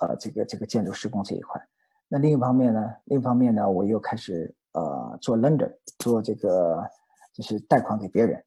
[0.00, 1.60] 呃，这个这个建筑施工这一块，
[2.06, 6.88] 那另一方面呢，另一方面呢，我又开始呃做 lender，做这个
[7.32, 8.40] 就是贷款给别人，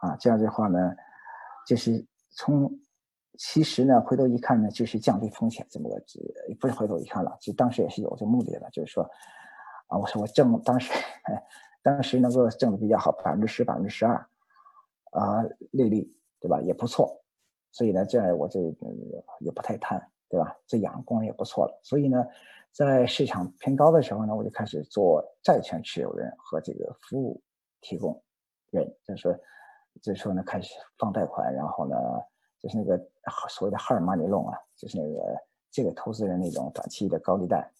[0.00, 0.94] 啊，这样的话呢，
[1.66, 2.70] 就是从
[3.36, 6.00] 其实呢，回头一看呢，就是降低风险这么个，
[6.60, 9.02] 不是回头一看了，其实当时也是有这目的的，就是说，
[9.88, 10.92] 啊，我说我挣当时，
[11.86, 14.14] 当时能够挣的比较好，百分之十、百分之十二，
[15.12, 17.22] 啊，利率对吧，也不错，
[17.70, 18.74] 所以呢，这样我就
[19.38, 20.10] 也不太贪。
[20.28, 20.56] 对吧？
[20.66, 21.80] 这养工人也不错了。
[21.84, 22.26] 所以呢，
[22.72, 27.40] 在市场偏高的时候呢，我就开始做债权持有人和这个服务
[27.80, 28.20] 提供
[28.72, 29.32] 人，就是说，
[30.02, 31.96] 就是说呢，开始放贷款，然后呢，
[32.58, 32.98] 就是那个
[33.48, 37.70] 所谓的 hard money loan 啊，就是那个借给投资人那种短期的高利贷。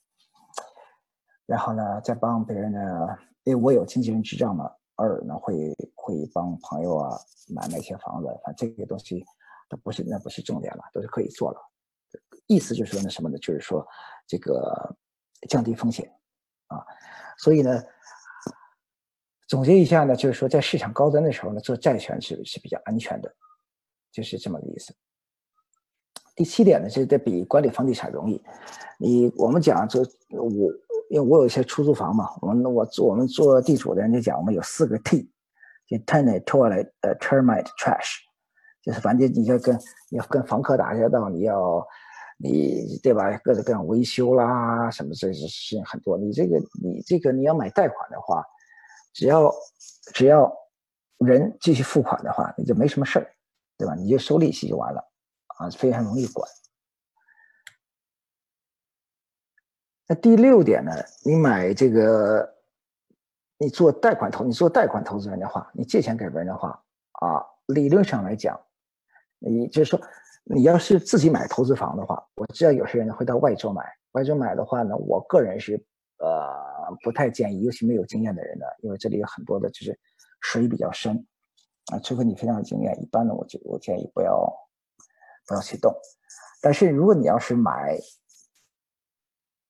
[1.46, 7.16] 然后呢，再帮别人呢，因为我有经纪人执照嘛，偶尔呢会会帮朋友啊
[7.48, 9.24] 买那些房子，反正这些东西
[9.68, 11.61] 都不是那不是重点了，都是可以做了。
[12.48, 13.38] 意思就是说那什么呢？
[13.38, 13.87] 就是说，
[14.26, 14.96] 这个
[15.48, 16.12] 降低风险
[16.66, 16.85] 啊。
[17.38, 17.80] 所以呢，
[19.46, 23.32] 总结一下呢，就是说在市场高端的时候呢，做债权是是比较安全的，
[24.11, 24.92] 就是这么个意思。
[26.35, 28.42] 第七点呢，就是在比管理房地产容易。
[28.98, 30.72] 你我们讲这我，
[31.10, 35.30] 因为我有一些出租房嘛，我们我做我们做地主的人就讲，我们有四个 T，
[35.86, 38.16] 就 tenant、toilet、呃 termite、trash，
[38.82, 39.76] 就是反正你要跟
[40.10, 41.86] 你要跟房客打交道，你要。
[42.38, 43.34] 你对吧？
[43.42, 46.18] 各种各样维修啦，什么这些事情很多。
[46.18, 48.44] 你这个，你这个，你要买贷款的话，
[49.14, 49.50] 只要
[50.12, 50.52] 只要
[51.16, 53.26] 人继续付款的话，你就没什么事儿，
[53.78, 53.94] 对吧？
[53.94, 55.00] 你就收利息就完了，
[55.56, 56.46] 啊，非常容易管。
[60.08, 60.92] 那第六点呢？
[61.24, 62.54] 你买这个，
[63.58, 66.70] 你做贷款投，你做贷款投资人的话，你借钱给别人的话，
[67.12, 68.60] 啊，理论上来讲，
[69.38, 70.00] 你就是说。
[70.48, 73.84] 你要是自己买投资房的话，我知道有些人会到外州买。
[74.12, 75.74] 外州买的话呢，我个人是
[76.18, 76.54] 呃
[77.02, 79.98] 不太建议，尤其没有经验的人呢，因为这里有很多的就是
[80.42, 81.26] 水比较深
[81.92, 81.98] 啊。
[81.98, 84.48] 除非你非常有经验，一般呢，我就我建议不要
[85.48, 85.92] 不要去动。
[86.62, 87.98] 但是如果你要是买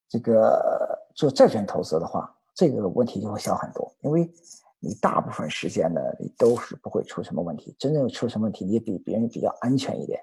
[0.09, 4.31] 这个做债券投资的话，这个问题就会小很多，因为
[4.79, 7.75] 你大部分时间呢，你都是不会出什么问题。
[7.79, 10.23] 真正出什么问题，你也比别人比较安全一点。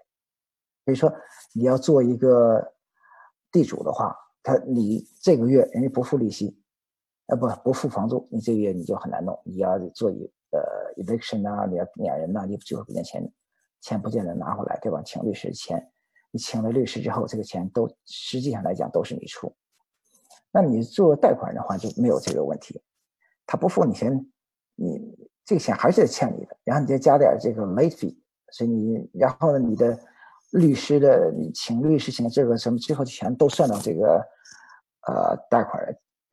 [0.85, 1.11] 比如说，
[1.53, 2.73] 你要做一个
[3.51, 6.57] 地主的话，他你这个月人家不付利息，
[7.27, 9.37] 呃不不付房租，你这个月你就很难弄。
[9.43, 13.29] 你要做一呃 eviction 啊，你要撵人呐，你最后点钱
[13.81, 15.01] 钱不见得拿回来，对吧？
[15.05, 15.91] 请律师钱，
[16.31, 19.53] 你请了律师之后，这个钱都实际上来讲都是你出。
[20.55, 22.79] 那你做贷款的话就没有这个问题，
[23.47, 24.23] 他不付你钱，
[24.75, 25.01] 你
[25.43, 28.15] 这个钱还是欠你的，然后你再加点这个 late fee，
[28.51, 29.99] 所以你然后呢，你的
[30.51, 34.23] 律师的你请律师请这个什么最后的钱都算到这个
[35.07, 35.83] 呃贷款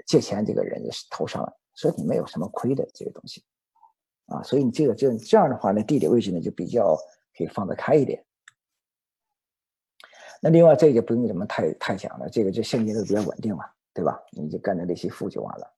[0.07, 3.43] 借钱这个人的头上了，所以你没有什么亏的这个东西
[4.27, 6.95] 啊，所以你这个这这样的话呢，地理位置呢就比较
[7.35, 8.23] 可以放得开一点。
[10.43, 13.65] 那另外这个不用怎么太太讲了，这个就现金流比较稳定嘛。
[14.01, 14.19] 对吧？
[14.31, 15.75] 你就干着利息付就完了。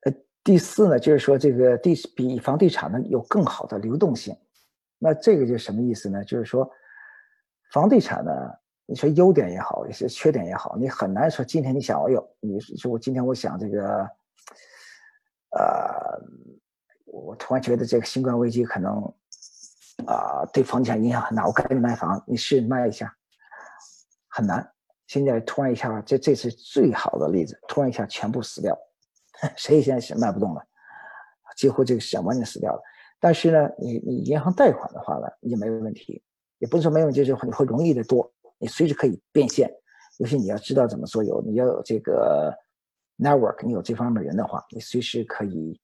[0.00, 4.36] 呃，第四呢，就是说这个地比房地产呢有更好的流动性。
[4.98, 6.24] 那这个就什么意思呢？
[6.24, 6.68] 就是说
[7.72, 8.32] 房地产呢，
[8.86, 14.10] 你说优点也好，也是缺点也好，你很难说今天你想要，你说我今天我想这个，
[15.50, 16.20] 呃，
[17.04, 19.00] 我突然觉得这个新冠危机可能
[20.08, 23.16] 啊对房地产影响很大，我赶紧卖房，你试着卖一下，
[24.26, 24.68] 很难。
[25.12, 28.74] 现在突然一下，这这是最好的例子，突然一下全部死掉，
[29.58, 30.62] 谁也现在是卖不动了，
[31.54, 32.80] 几乎这个市场完全死掉了。
[33.20, 36.22] 但是呢，你你银行贷款的话呢，你就没有问题，
[36.60, 39.70] 也不是说没有问题，就是你会容易的多，你随时可以变现。
[40.16, 42.50] 尤其你要知道怎么做，有你要有这个
[43.18, 45.78] network，你有这方面人的话，你随时可以，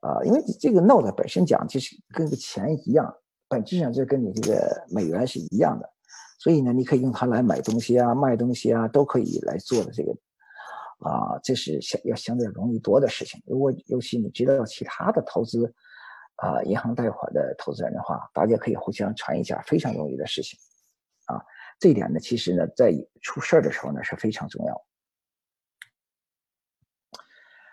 [0.00, 3.14] 啊，因为这个 note 本身讲就是跟个钱一样，
[3.48, 5.92] 本质上就跟你这个美元是一样的。
[6.46, 10.12] 所以呢，你可以用它来买东西啊、卖东西啊，都可以来做的这个，
[11.00, 13.42] 啊，这是相要相对容易多的事情。
[13.46, 15.66] 如果尤其你知道其他的投资，
[16.36, 20.56] 啊，银行贷款的投资人的话，大家可以互相传一下，非常容易的事情，
[21.24, 21.42] 啊，
[21.80, 24.86] 这一点呢，其实呢，在出事儿的时候呢是非常重要。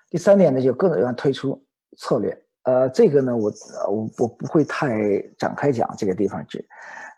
[0.09, 1.63] 第三点呢，就各种各样推出
[1.95, 2.42] 策略。
[2.63, 3.51] 呃，这个呢，我
[3.89, 6.65] 我我不会太展开讲这个地方，只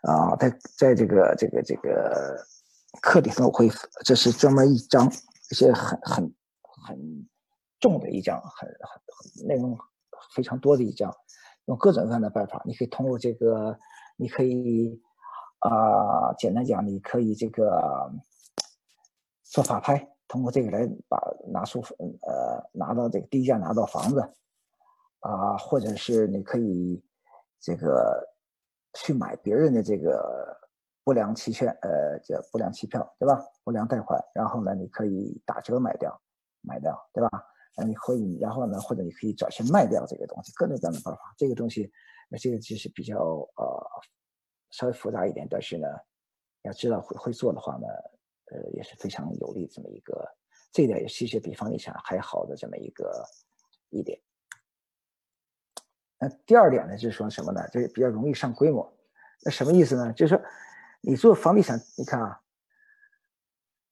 [0.02, 2.36] 啊，在在这个这个这个
[3.00, 3.70] 课里头会，
[4.04, 6.34] 这是专门一章，一些很很
[6.84, 7.28] 很
[7.78, 9.78] 重的一章，很很内容
[10.34, 11.14] 非常多的一章，
[11.66, 13.78] 用各种各样的办法，你可以通过这个，
[14.16, 15.00] 你可以
[15.60, 18.12] 啊，简单讲，你可以这个
[19.44, 21.80] 做法拍，通过这个来把拿出
[22.26, 24.28] 呃拿到这个低价拿到房子。
[25.26, 27.02] 啊，或者是你可以
[27.60, 28.24] 这个
[28.94, 30.56] 去买别人的这个
[31.02, 33.42] 不良期券，呃，叫不良期票，对吧？
[33.64, 36.16] 不良贷款，然后呢，你可以打折买掉，
[36.62, 37.28] 买掉，对吧？
[37.76, 41.34] 那你可以，然后呢，或者你可以找去卖掉这个东西，各种各样的办法。
[41.36, 41.90] 这个东西，
[42.30, 43.86] 那这个其实比较呃
[44.70, 45.88] 稍微复杂一点，但是呢，
[46.62, 47.86] 要知道会会做的话呢，
[48.52, 50.24] 呃，也是非常有利这么一个，
[50.72, 53.24] 这点也其实比房地产还好的这么一个
[53.90, 54.18] 一点。
[56.18, 57.66] 那第二点呢，就是说什么呢？
[57.68, 58.90] 就是比较容易上规模。
[59.44, 60.12] 那什么意思呢？
[60.14, 60.42] 就是说，
[61.00, 62.40] 你做房地产，你看啊，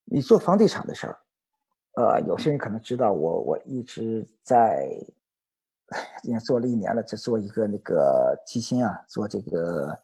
[0.05, 1.19] 你做房地产的事儿，
[1.97, 4.89] 呃，有些人可能知道我，我一直在，
[6.25, 9.97] 已经做了一年了，在做一个那个基金啊，做这个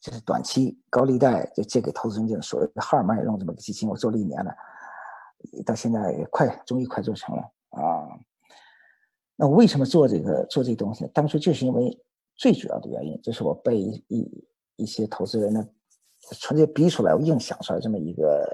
[0.00, 4.52] 就是短期高利贷，就借给投资人这种所谓的哈尔曼弄这么个基金，我做了一年了，
[5.64, 8.18] 到现在快，终于快做成了啊。
[9.36, 11.06] 那我为什么做这个做这东西？
[11.14, 11.98] 当初就是因为
[12.36, 14.44] 最主要的原因，就是我被一
[14.76, 15.66] 一些投资人呢，
[16.38, 18.46] 纯粹逼出来，我硬想出来这么一个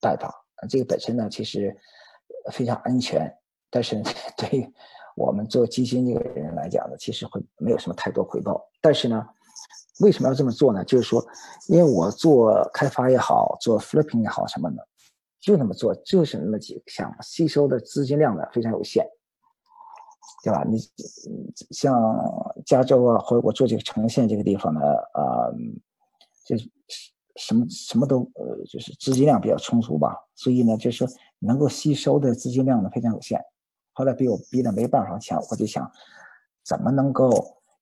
[0.00, 0.34] 办法。
[0.68, 1.76] 这个本身呢，其实
[2.52, 3.32] 非常安全，
[3.70, 4.00] 但是
[4.36, 4.72] 对
[5.16, 8.64] 我们做基金这个人来讲呢，其实会没有什么太多回报。
[8.80, 9.26] 但是呢，
[10.00, 10.84] 为什么要这么做呢？
[10.84, 11.24] 就是说，
[11.68, 14.88] 因为我做开发也好，做 flipping 也好什么的，
[15.40, 19.06] 就那么做，就是那么几个项目，吸收的资金量呢非常有限。
[20.44, 20.64] 对吧？
[20.64, 20.76] 你
[21.70, 21.94] 像
[22.66, 24.80] 加州啊，或者我做这个城县这个地方呢，
[25.12, 25.50] 啊，
[26.44, 26.68] 就是
[27.36, 30.16] 什么什么都呃，就是资金量比较充足吧。
[30.34, 31.08] 所以呢，就是说
[31.38, 33.40] 能够吸收的资金量呢非常有限。
[33.92, 35.88] 后来被我逼得没办法，想我就想
[36.64, 37.30] 怎么能够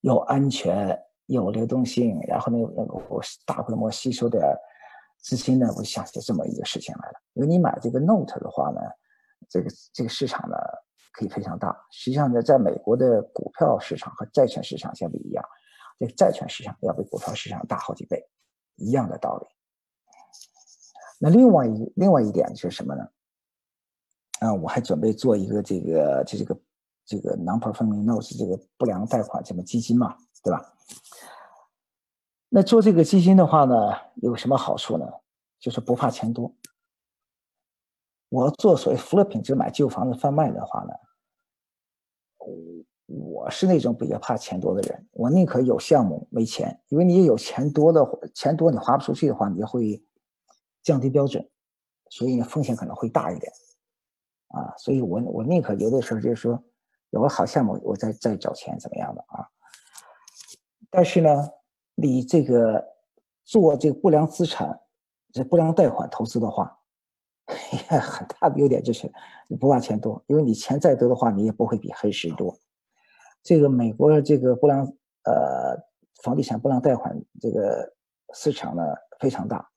[0.03, 3.03] 又安全又流动性，然后呢能够
[3.47, 4.43] 大规模吸收点
[5.19, 5.73] 资金呢？
[5.77, 7.21] 我想起这么一个事情来了。
[7.35, 8.81] 因为你买这个 note 的话呢，
[9.49, 10.57] 这个这个市场呢。
[11.13, 11.75] 可以非常大。
[11.91, 15.45] 实际上呢，在美国的股票市场和债券市场相比一样，
[15.99, 18.25] 这个债券市场要比股票市场大好几倍，
[18.77, 19.47] 一样的道理。
[21.19, 23.09] 那另外一另外一点是什么呢？
[24.41, 26.61] 啊，我还准备做一个这个就这个
[27.05, 30.73] 这个 non-performing notes 这个不良贷款这么基金嘛，对吧？
[32.49, 33.75] 那做这个基金的话呢，
[34.23, 35.07] 有什么好处呢？
[35.59, 36.51] 就是不怕钱多。
[38.31, 40.95] 我做所谓 flipping，就买旧房子贩卖的话呢，
[43.07, 50.03] 我是那种比较怕钱多的人，我宁可有项目没钱，因为你有钱多的钱多你花不出去的话，你就会
[50.83, 51.47] 降低标准，
[52.09, 53.53] 所以呢风险可能会大一点，
[54.49, 56.63] 啊，所以我我宁可有的时候就是说
[57.11, 59.45] 有个好项目，我再再找钱怎么样的啊？
[60.89, 61.51] 但是呢，
[61.97, 62.95] 你这个
[63.45, 64.81] 做这个不良资产、
[65.33, 66.80] 这不良贷款投资的话，
[68.01, 69.11] 很大的 优点就是
[69.49, 72.59] 你不怕钱多，因为你钱再多的话，你也不会比黑市多。
[73.43, 74.85] 这个美国这个不良
[75.25, 75.77] 呃
[76.23, 77.95] 房地产不良贷款这个
[78.35, 78.83] 市场呢
[79.19, 79.71] 非常大，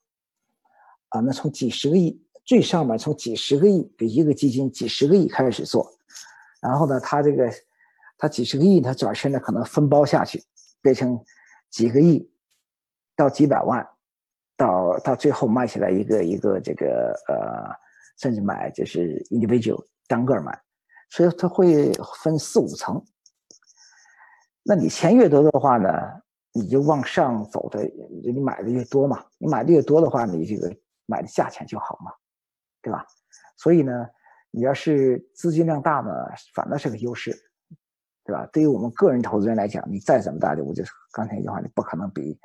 [1.08, 5.90] 啊，那从几十个亿最上面从几十个亿给一个基金几十个亿开始做，
[6.60, 7.50] 然后呢，他这个
[8.18, 10.44] 他几十个亿他转身呢可能分包下去，
[10.82, 11.18] 变成
[11.70, 12.30] 几个亿
[13.16, 13.88] 到几百万，
[14.56, 17.74] 到到最后卖起来一个一个这个呃，
[18.18, 20.58] 甚至买就是 individual 单个买，
[21.10, 21.92] 所以他会
[22.22, 23.02] 分四五层。
[24.62, 25.90] 那你钱越多的话呢，
[26.52, 27.84] 你就往上走的，
[28.22, 29.24] 你买的越多嘛。
[29.38, 30.74] 你买的越多的话，你这个
[31.06, 32.10] 买的价钱就好嘛，
[32.80, 33.04] 对吧？
[33.56, 34.06] 所以呢，
[34.50, 36.10] 你要是资金量大呢，
[36.54, 37.30] 反倒是个优势，
[38.24, 38.46] 对吧？
[38.52, 40.82] 对于我们个人投资人来讲，你再怎么大的，我就
[41.12, 42.38] 刚才一句话，你不可能比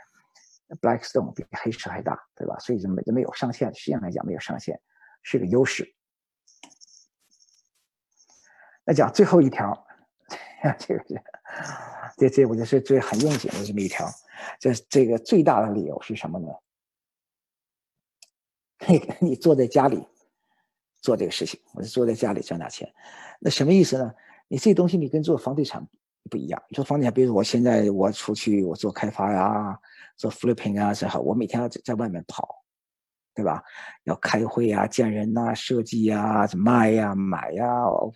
[0.81, 2.57] Blackstone 比黑石还大，对吧？
[2.59, 4.79] 所以就没就没有上限，实际上来讲没有上限，
[5.23, 5.95] 是个优势。
[8.85, 9.87] 那讲最后一条，
[10.79, 11.03] 这个。
[12.17, 14.05] 这这我就是最很应景的这么一条，
[14.59, 16.49] 这这个最大的理由是什么呢？
[19.21, 20.05] 你坐在家里
[21.01, 22.93] 做这个事情，我就坐在家里赚大钱，
[23.39, 24.13] 那什么意思呢？
[24.49, 25.87] 你这东西你跟做房地产
[26.29, 29.79] 不一样，做房地产，比如我现在我出去我做开发呀，
[30.17, 32.47] 做 flipping 啊，这好，我每天要在外面跑，
[33.33, 33.63] 对吧？
[34.03, 37.65] 要开会呀、见人呐、设计呀、卖呀、买呀，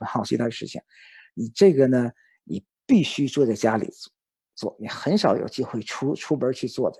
[0.06, 0.82] 好其他的事情。
[1.34, 2.12] 你这个呢？
[2.43, 3.89] 你必须坐在家里
[4.54, 6.97] 做，你很少有机会出出门去做的。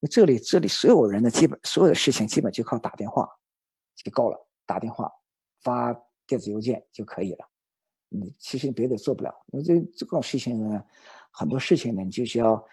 [0.00, 3.26] 因为这里这里所有人的基本所有的事情基本就靠打电话
[3.96, 5.10] 就够了，打电话
[5.62, 5.92] 发
[6.26, 7.48] 电子邮件就可以了。
[8.14, 10.82] 你其实别的做不了，因为这这种事情呢，
[11.30, 12.64] 很多事情呢，你就需要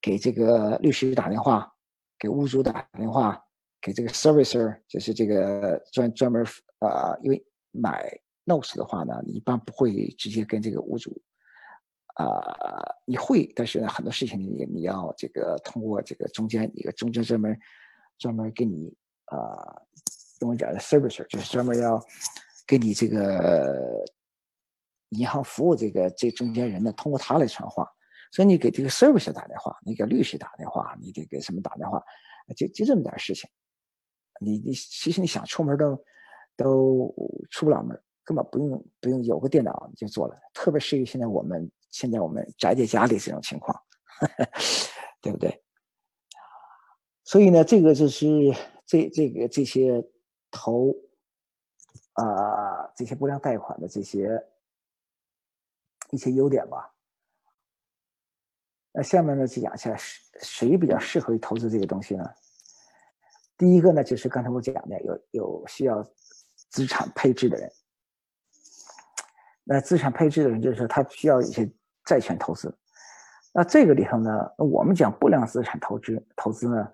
[0.00, 1.70] 给这个律师打电话，
[2.18, 3.44] 给屋主打电话，
[3.80, 6.42] 给这个 servicer，就是这个专专门
[6.78, 11.20] 啊，因为买 notes 的话呢，你一般不会直接跟这个屋主。
[12.16, 12.24] 啊，
[13.04, 17.54] 你会，但是呢，很多事情你你要这个通过这个中间一个中间专门
[18.16, 18.90] 专门给你
[19.26, 19.36] 啊，
[20.40, 22.02] 跟我讲的 servicer 就是专门要
[22.66, 24.02] 给你这个
[25.10, 27.88] 银行服务这个这中间人呢，通过他来传话。
[28.32, 32.02] 所以你给这个 service 打电话，你给律师打电话，你得给什么打电话，
[32.56, 33.48] 就就这么点事情。
[34.40, 36.04] 你你其实你想出门都
[36.56, 37.14] 都
[37.50, 40.36] 出不了门，根本不用不用有个电脑就做了。
[40.52, 41.70] 特别适于现在我们。
[41.92, 43.74] 现在我们宅在家里这种情况，
[45.22, 45.62] 对不对？
[47.24, 48.26] 所以呢，这个就是
[48.84, 50.04] 这这个这些
[50.50, 50.94] 投
[52.12, 54.28] 啊这些不良贷款的这些
[56.10, 56.92] 一些优点吧。
[58.92, 59.94] 那下面呢，就讲一下
[60.40, 62.24] 谁比较适合于投资这个东西呢？
[63.58, 66.02] 第一个呢，就是刚才我讲的，有有需要
[66.70, 67.70] 资产配置的人。
[69.64, 71.70] 那资产配置的人，就是他需要一些
[72.04, 72.72] 债券投资。
[73.52, 76.86] 那这个里头呢，我们讲不良资产投资，投资呢，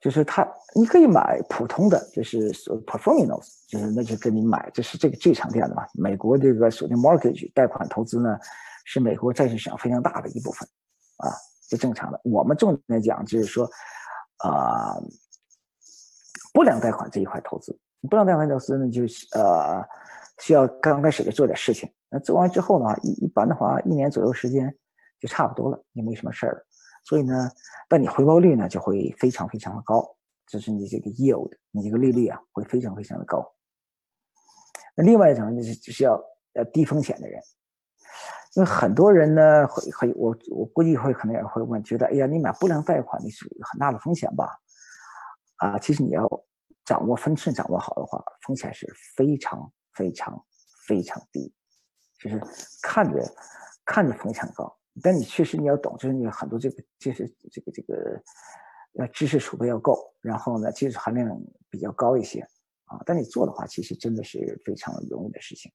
[0.00, 2.50] 就是他你可以买普通的，就是
[2.86, 5.84] performing notes，就是那就跟你买，这是这个最常见的嘛。
[5.94, 8.38] 美国这个所谓 mortgage 贷款投资呢，
[8.84, 10.68] 是美国债市市场非常大的一部分，
[11.16, 11.30] 啊，
[11.68, 12.20] 是正常的。
[12.24, 13.68] 我们重点来讲就是说，
[14.38, 14.96] 啊，
[16.52, 17.78] 不良贷款这一块投资，
[18.08, 19.84] 不良贷款投资呢，就是呃。
[20.40, 24.70] 需要刚开始的做点事情，那做完之后呢，一一般的话，一年左右时间
[25.18, 26.66] 就差不多了，也没什么事儿了。
[27.06, 27.50] 所以呢，
[27.88, 33.54] 但你回报率呢就会非常非常的高，就是你这个 yield，你这个利率啊会非常非常的高。
[34.96, 36.20] 那另外一种就是就是要
[36.54, 37.40] 呃低风险的人，
[38.56, 44.50] 因为很多人呢会会我我估计会可能也会问，觉得哎呀，你买不良贷款你是很大的风险吧？
[45.56, 46.28] 啊，其实你要
[46.84, 48.86] 掌握分寸掌握好的话，风险是
[49.16, 49.72] 非常。
[49.96, 50.44] 非常
[50.86, 51.54] 非常低，
[52.20, 52.38] 就是
[52.82, 53.18] 看着
[53.86, 58.22] 看着风险高，但你确实你要懂，就是你很多这个就是这个这个
[58.98, 61.28] 呃知识储备要够，然后呢技术含量
[61.70, 62.40] 比较高一些
[62.84, 63.00] 啊。
[63.04, 65.70] 但你做的话，其实真的是非常容易的事情。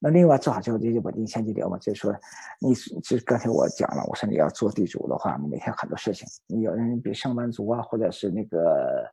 [0.00, 2.14] 那另外做好之后，就就稳定现金流嘛，就是说
[2.60, 9.10] 你就刚才我讲了，我说你要做地主的话，你每天很多事情，你有人比如上班族啊，或者是那个。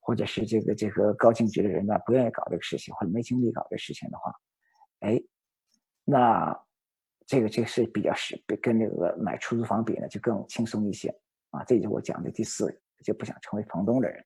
[0.00, 4.32] 或者是这个这个高净值的人呢，不愿意搞这个事情，或者没精力搞这事情的话，
[5.00, 5.20] 哎，
[6.02, 6.58] 那
[7.28, 11.14] 这个这个是比较是跟那个买出租房比呢，就更轻松一些
[11.50, 11.62] 啊。
[11.64, 12.74] 这就是我讲的第四，
[13.04, 14.24] 就不想成为房东的人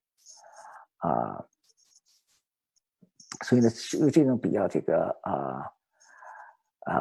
[0.99, 1.45] 啊。
[3.45, 5.67] 所以呢，是这种比较这个啊
[6.81, 6.95] 啊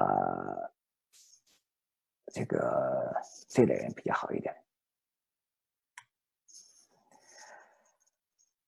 [2.33, 3.13] 这个
[3.47, 4.55] 这类人比较好一点。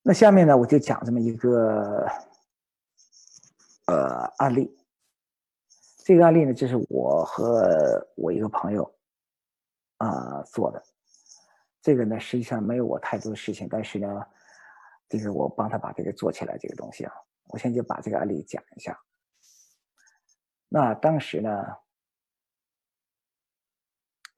[0.03, 2.07] 那下面呢，我就讲这么一个
[3.87, 4.82] 呃案例。
[6.03, 8.93] 这个案例呢，就是我和我一个朋友
[9.97, 10.83] 啊做的。
[11.81, 14.07] 这个呢，实际上没有我太多的事情，但是呢，
[15.07, 17.13] 这个我帮他把这个做起来这个东西啊，
[17.47, 18.99] 我现在就把这个案例讲一下。
[20.67, 21.49] 那当时呢，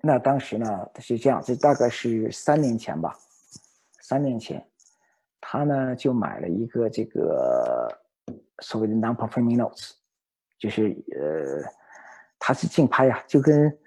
[0.02, 3.18] 那当时呢是这样，这大概是三年前吧，
[4.02, 4.64] 三年前。
[5.42, 7.88] 他呢就买了一个这个
[8.60, 9.94] 所谓的 non-performing notes，
[10.66, 11.72] 就是呃，
[12.40, 13.78] 它是竞拍呀，就跟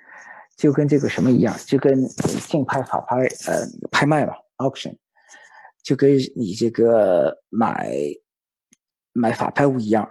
[0.57, 2.07] 就跟这个什么一样，就跟
[2.47, 3.17] 竞拍法拍
[3.49, 4.97] 呃拍卖嘛，auction，
[5.83, 7.91] 就跟你这个买
[9.13, 10.09] 买法拍物一样，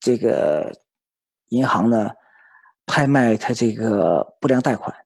[0.00, 0.72] 这个
[1.48, 2.10] 银行呢
[2.86, 4.96] 拍卖它这个不良贷款，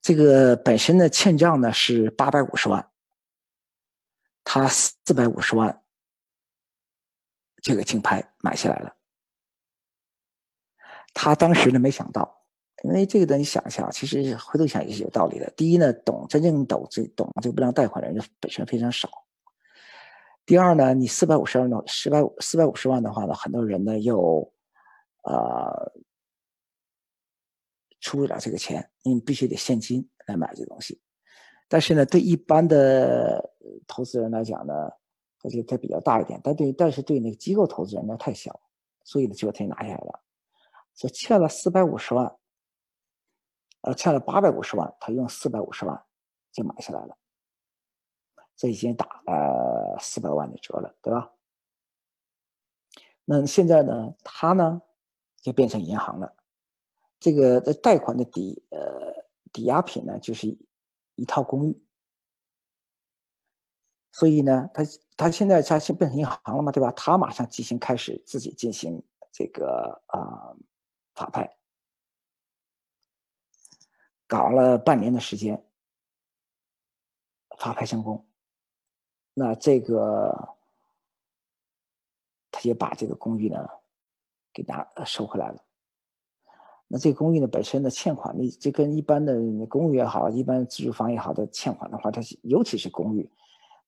[0.00, 2.88] 这个本身的欠账呢是八百五十万。
[4.50, 5.82] 他四百五十万，
[7.68, 8.96] 这个竞拍买下来了。
[11.12, 12.42] 他当时呢没想到，
[12.84, 15.50] 因为这个呢，你想一下，其实回头想也是有道理的。
[15.56, 19.08] 第一呢，懂真正懂这懂这个不良贷款的人本身非常少。
[20.46, 24.52] 第二呢，你四百五十万呢，四百四百五十万的话呢，很多人呢又
[25.24, 25.92] 呃
[28.00, 31.00] 出不了这个钱，你必须得现金来买这东西。
[31.68, 33.50] 但是呢，对一般的
[33.86, 34.90] 投资人来讲呢，
[35.40, 38.60] 它就它比较大一点；但对但是对那个机构投资人呢太小，
[39.04, 40.20] 所以呢就他拿下来了。
[40.94, 42.38] 所以欠了四百五十万，
[43.82, 46.04] 呃，欠了八百五十万，他用四百五十万
[46.50, 47.16] 就买下来了。
[48.56, 51.32] 这已经打了四百万的折了，对吧？
[53.24, 54.82] 那现在呢，他呢
[55.40, 56.34] 就变成银行了。
[57.20, 59.14] 这个的贷款的抵呃
[59.52, 60.58] 抵押品呢，就是。
[61.20, 61.82] 一套公寓，
[64.12, 64.84] 所以呢，他
[65.18, 66.92] 他现在他是变成银行了嘛，对吧？
[66.92, 69.02] 他马上进行开始自己进行
[69.32, 70.54] 这个啊
[71.12, 71.58] 法拍，
[74.28, 75.60] 搞了半年的时间，
[77.58, 78.24] 法拍成功，
[79.34, 80.56] 那这个
[82.52, 83.68] 他就把这个公寓呢
[84.52, 85.64] 给拿收回来了。
[86.86, 89.34] 那这个公寓呢本身的欠款，你这跟一般的
[89.66, 93.28] 公寓也好，一般自住房也好的欠款的话，它尤其是公寓，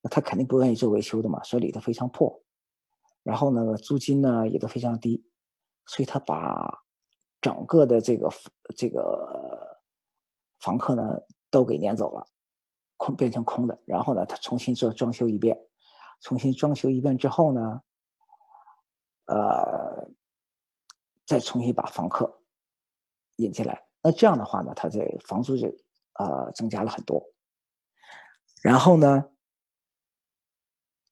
[0.03, 2.43] 那他肯定不愿意做维修的嘛，所以里头非常破，
[3.23, 5.25] 然后呢租金呢也都非常低，
[5.87, 6.83] 所以他把
[7.41, 8.31] 整个的这个
[8.77, 9.79] 这个
[10.61, 11.19] 房客呢
[11.51, 12.27] 都给撵走了，
[12.97, 15.59] 空变成空的，然后呢他重新做装修一遍，
[16.21, 17.81] 重新装修一遍之后呢，
[19.27, 20.11] 呃，
[21.27, 22.39] 再重新把房客。
[23.37, 25.67] 引进来，那这样的话呢，他这房租就
[26.13, 27.25] 啊增加了很多。
[28.63, 29.31] 然后呢，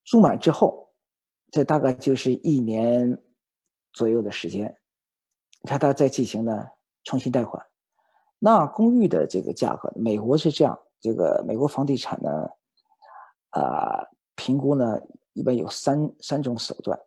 [0.09, 0.89] 住满之后，
[1.51, 3.23] 这大概就是一年
[3.93, 4.75] 左右的时间，
[5.63, 6.67] 他他再进行呢
[7.05, 7.63] 重新贷款。
[8.39, 12.31] 那公寓的这个价格，美国是这样，这个美国房地产呢，
[13.51, 14.99] 啊评估呢
[15.35, 16.99] 一般有三三种手段。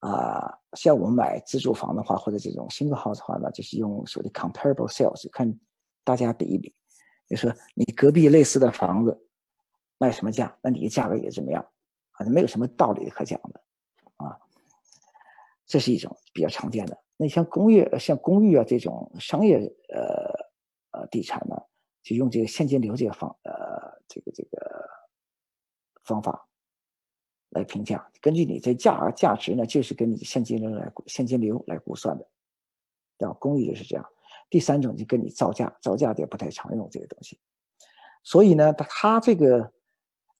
[0.00, 5.58] 啊，像我们买自住房的话，或者这种 single house 的话呢，就是用所谓的 comparable sales，看
[6.04, 6.74] 大家比一比，
[7.28, 9.26] 就说你隔壁类似的房子
[9.98, 11.66] 卖什么价，那你的价格也怎么样，
[12.18, 13.60] 好像没有什么道理可讲的
[14.16, 14.36] 啊。
[15.64, 16.98] 这是一种比较常见的。
[17.16, 19.58] 那像公寓、像公寓啊这种商业
[19.94, 21.56] 呃呃地产呢，
[22.02, 23.52] 就用这个现金流这个方呃
[24.08, 24.88] 这个这个
[26.02, 26.44] 方法。
[27.52, 32.28] 来评价，根据你这价价值呢，就是跟你现金流来现金流来估算的，
[33.16, 33.34] 对吧？
[33.40, 34.04] 公寓就是这样。
[34.50, 37.40] 第三种就跟你造价，造价也不太常用这个东西。
[38.22, 39.72] 所以呢，他这个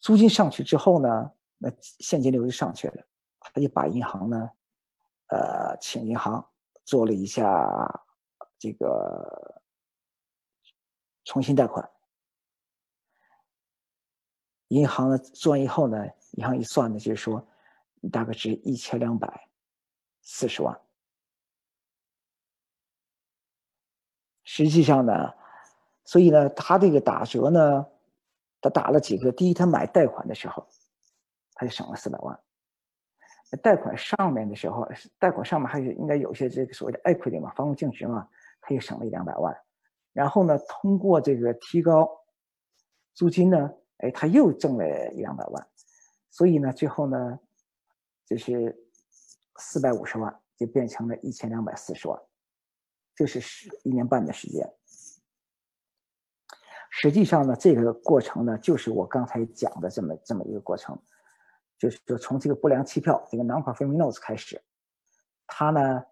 [0.00, 3.04] 租金上去之后呢，那现金流就上去了，
[3.40, 4.50] 他就把银行呢，
[5.26, 6.48] 呃，请银行
[6.84, 7.44] 做了一下
[8.58, 9.62] 这个
[11.24, 11.90] 重新贷款。
[14.68, 16.06] 银行呢做完以后呢。
[16.32, 17.48] 银行一算呢，就是说，
[18.00, 19.48] 你大概值一千两百
[20.20, 20.78] 四十万。
[24.44, 25.32] 实际上呢，
[26.04, 27.86] 所以呢，他这个打折呢，
[28.60, 30.68] 他打了几个，第一，他买贷款的时候，
[31.58, 32.38] 他就省了四百万。
[33.62, 34.86] 贷款上面的时候，
[35.18, 38.28] 贷款上面还是应该有些这个所谓的 equity 嘛，房屋净值嘛，
[38.60, 39.54] 他也省了一两百万。
[40.12, 42.08] 然后呢，通过这个提高
[43.14, 45.66] 租金呢，哎，他又挣了一两百万。
[46.30, 47.40] 所以呢，最后呢，
[48.26, 48.78] 就是
[49.56, 52.20] 四百五十万就变成了一千两百四十万，
[53.14, 54.70] 这是十一年半的时间。
[56.90, 61.00] 实际上呢，这个过程呢，就是我刚才讲的这么这么一个过程。
[61.78, 64.60] 就是说，从这个不良期票这个 non-performing notes 开始，
[65.46, 66.04] 他呢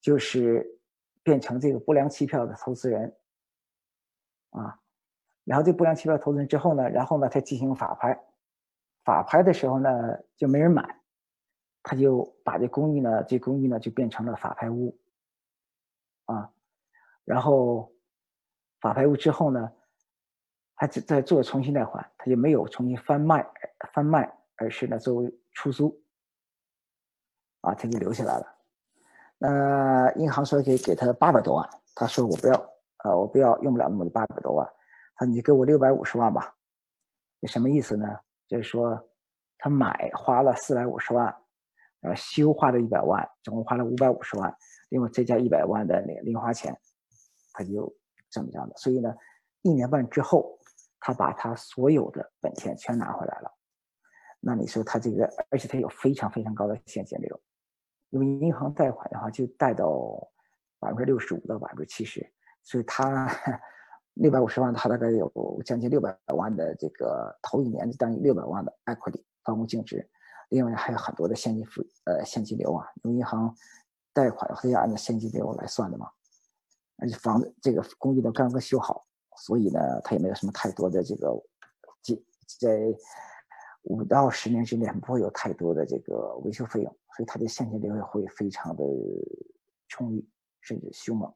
[0.00, 0.80] 就是
[1.22, 3.14] 变成这个不良期票的投资人
[4.50, 4.80] 啊。
[5.44, 8.18] 然后这不良期票投资人之后呢，然后呢他进行法拍，
[9.04, 9.90] 法拍的时候呢
[10.36, 11.00] 就没人买，
[11.82, 14.98] 他就把这公寓呢这公寓呢就变成了法拍屋
[16.24, 16.50] 啊。
[17.24, 17.92] 然后
[18.80, 19.70] 法拍屋之后呢，
[20.76, 23.46] 他再做重新贷款，他就没有重新翻卖
[23.92, 24.39] 翻卖。
[24.60, 25.98] 而是呢，作为出租，
[27.62, 28.46] 啊，他就留下来了。
[29.38, 32.54] 那银行说给给他八百多万，他说我不要，
[32.98, 34.70] 啊，我不要，用不了那么多八百多万。
[35.16, 36.54] 他说你给我六百五十万吧。
[37.48, 38.06] 什么意思呢？
[38.48, 39.02] 就是说
[39.56, 41.34] 他买花了四百五十万，
[42.02, 44.54] 呃，修花了一百万，总共花了五百五十万，
[44.90, 46.78] 另外再加一百万的那个零花钱，
[47.54, 47.90] 他就
[48.28, 48.76] 这么样的。
[48.76, 49.14] 所以呢，
[49.62, 50.58] 一年半之后，
[51.00, 53.50] 他把他所有的本钱全拿回来了。
[54.42, 57.40] 那你说他这个，而且他有非常非常高的现金流，
[58.08, 59.86] 因为银行贷款的话就贷到
[60.78, 62.26] 百分之六十五到百分之七十，
[62.62, 63.30] 所以他
[64.14, 65.30] 六百五十万，他大概有
[65.62, 70.08] 将近六百万的这个头一年就等于六百万的 equity 房屋净值，
[70.48, 73.54] 另外还有很多的现金付呃现金流啊，因为银行
[74.14, 76.10] 贷款它要按照现金流来算的嘛，
[76.96, 81.28] 而且房子这个公寓都刚刚修好，所以呢，他也没有什么太多的这个
[82.00, 82.14] 这
[82.58, 82.98] 在。
[83.84, 88.84] 五到十年之内不会有太多的这个维修费用，所以它的现金流也会非常的
[89.88, 90.28] 充裕，
[90.60, 91.32] 甚至凶猛。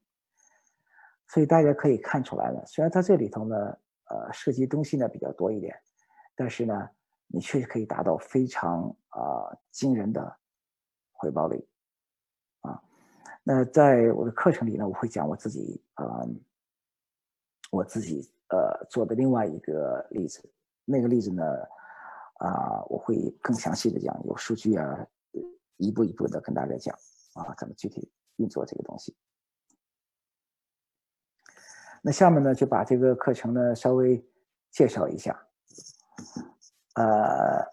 [1.26, 3.56] 所以大家可以看出来呢，虽然它这里头呢，
[4.10, 5.74] 呃，涉及东西呢比较多一点，
[6.36, 6.90] 但是呢，
[7.28, 10.36] 你确实可以达到非常啊惊人的
[11.12, 11.66] 回报率
[12.60, 12.78] 啊。
[13.42, 16.04] 那在我的课程里呢，我会讲我自己啊，
[17.70, 20.46] 我自己呃做的另外一个例子，
[20.84, 21.42] 那个例子呢。
[22.44, 25.06] 啊，我会更详细的讲，有数据啊，
[25.78, 26.94] 一步一步的跟大家讲
[27.32, 29.16] 啊，怎么具体运作这个东西。
[32.02, 34.22] 那下面呢，就把这个课程呢稍微
[34.70, 35.48] 介绍一下。
[36.96, 37.64] 呃，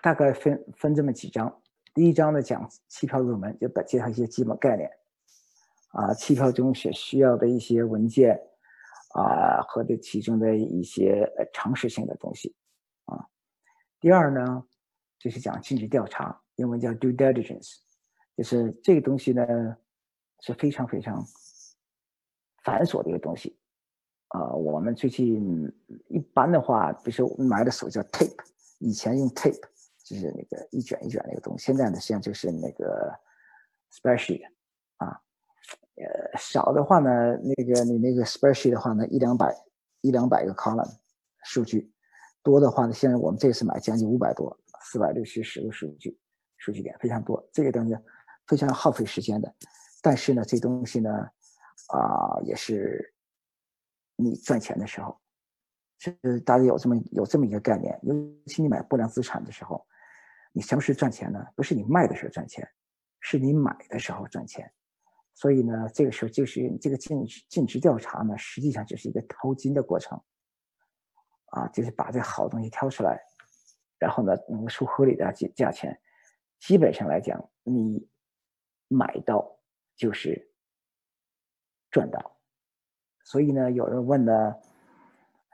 [0.00, 1.60] 大概分分这么几章。
[1.92, 4.88] 第一章呢讲期票入门，就把介绍一些基本概念。
[5.88, 8.40] 啊，期票中所需要的一些文件
[9.14, 12.54] 啊，和这其中的一些常识性的东西。
[14.06, 14.64] 第二呢，
[15.18, 17.78] 就是讲尽职调查，英文叫 due diligence，
[18.36, 19.44] 就是这个东西呢
[20.38, 21.26] 是非常非常
[22.62, 23.58] 繁琐的一个东西。
[24.28, 25.68] 啊，我们最近
[26.06, 28.38] 一般的话，比如说买的手叫 tape，
[28.78, 29.60] 以前用 tape
[30.04, 33.12] 就是那个一卷一卷那个东西，现在呢实际上就是那个
[33.90, 34.46] spreadsheet
[34.98, 35.20] 啊，
[35.96, 39.52] 呃少的话呢，那个你那个 spreadsheet 的话呢，一两百
[40.00, 40.96] 一两百个 column
[41.42, 41.92] 数据。
[42.46, 46.16] 多的话呢，现在我们这次买将近五百多，四百六七十个数据，
[46.58, 47.96] 数据点非常多，这个东西
[48.46, 49.52] 非常耗费时间的。
[50.00, 51.10] 但是呢，这东西呢，
[51.88, 53.12] 啊，也是
[54.14, 55.20] 你赚钱的时候，
[55.98, 58.14] 是大家有这么有这么一个概念，尤
[58.46, 59.84] 其你买不良资产的时候，
[60.52, 61.44] 你什么时候赚钱呢？
[61.56, 62.64] 不是你卖的时候赚钱，
[63.18, 64.72] 是你买的时候赚钱。
[65.34, 70.22] 所以呢，这个时候就是这个尽尽职调查呢，实际上就是一个淘金的过程。
[71.56, 73.18] 啊，就是把这好东西挑出来，
[73.98, 75.98] 然后呢，能够收合理的价价钱。
[76.60, 78.06] 基本上来讲，你
[78.88, 79.58] 买到
[79.96, 80.52] 就是
[81.90, 82.36] 赚到。
[83.24, 84.54] 所以呢，有人问呢，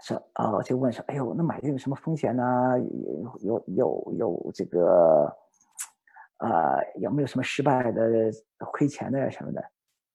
[0.03, 2.45] 说啊，就问说，哎呦，那买这有什么风险呢？
[2.81, 5.33] 有有有有这个，
[6.39, 8.29] 啊，有没有什么失败的、
[8.73, 9.63] 亏钱的呀什么的？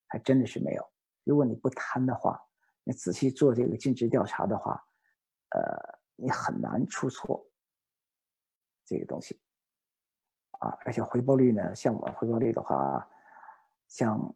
[0.07, 0.85] 还真的是没有。
[1.23, 2.37] 如果你不贪的话，
[2.83, 4.83] 你仔细做这个尽职调查的话。
[5.49, 7.47] 呃，你很难出错
[8.85, 9.39] 这个东西
[10.59, 13.07] 啊，而且回报率呢，像我回报率的话，
[13.87, 14.35] 像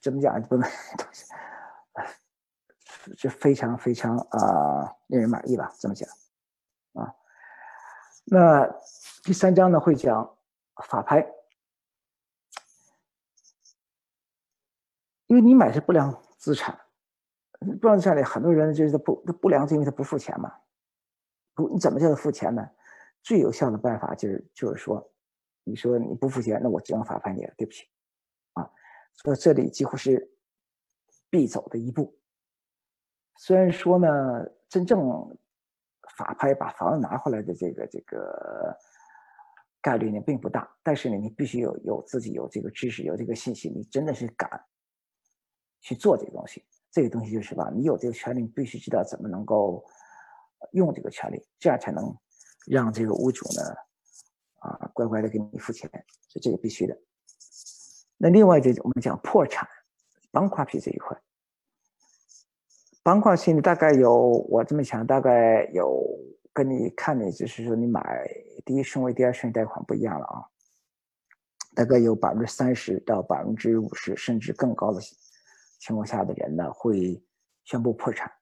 [0.00, 0.70] 怎么讲不能，
[3.16, 5.72] 就非常非常啊令人满意吧？
[5.78, 6.08] 这么讲
[6.94, 7.14] 啊。
[8.24, 8.66] 那
[9.24, 10.36] 第三章呢会讲
[10.88, 11.20] 法拍，
[15.26, 16.78] 因为你买是不良资产。
[17.80, 20.52] 不良资产里很多人就是他不他不良，是因为他不付钱嘛。
[21.54, 22.68] 不，你怎么叫他付钱呢？
[23.22, 25.12] 最有效的办法就是就是说，
[25.64, 27.86] 你说你不付钱，那我只能法拍你了，对不起，
[28.54, 28.68] 啊，
[29.14, 30.28] 所以这里几乎是
[31.30, 32.18] 必走的一步。
[33.36, 34.08] 虽然说呢，
[34.68, 35.00] 真正
[36.16, 38.76] 法拍把房子拿回来的这个这个
[39.80, 44.64] 概率呢并不大，但是呢，你必须有有自己有这个知识，有这个信息，你真的是敢
[45.80, 46.64] 去做这个东西。
[46.92, 49.84] 这个东西就是吧，你有这个权利，你必须知道怎么能够
[50.72, 52.14] 用这个权利，这样才能
[52.66, 53.62] 让这个屋主呢
[54.60, 55.90] 啊乖乖的给你付钱，
[56.28, 56.96] 是这个必须的。
[58.18, 59.66] 那另外这我们讲破产、
[60.30, 61.18] bank r u p t 这一块。
[63.02, 64.14] 板块性大概有，
[64.48, 66.06] 我这么想，大概有
[66.52, 68.24] 跟你看的，就是说你买
[68.64, 70.46] 第一顺位、第二顺位贷款不一样了啊。
[71.74, 75.00] 大概有百分之三十到百分之五十，甚至更高的
[75.82, 77.22] 情况下的人呢，会
[77.64, 78.32] 宣布破产。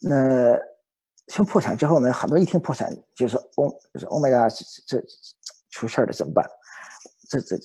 [0.00, 0.54] 那
[1.28, 4.52] 宣布破产之后呢，很多一听破产，就说哦，就是 Oh my God，
[4.86, 5.06] 这这
[5.70, 6.48] 出事了怎么办？
[7.28, 7.56] 这这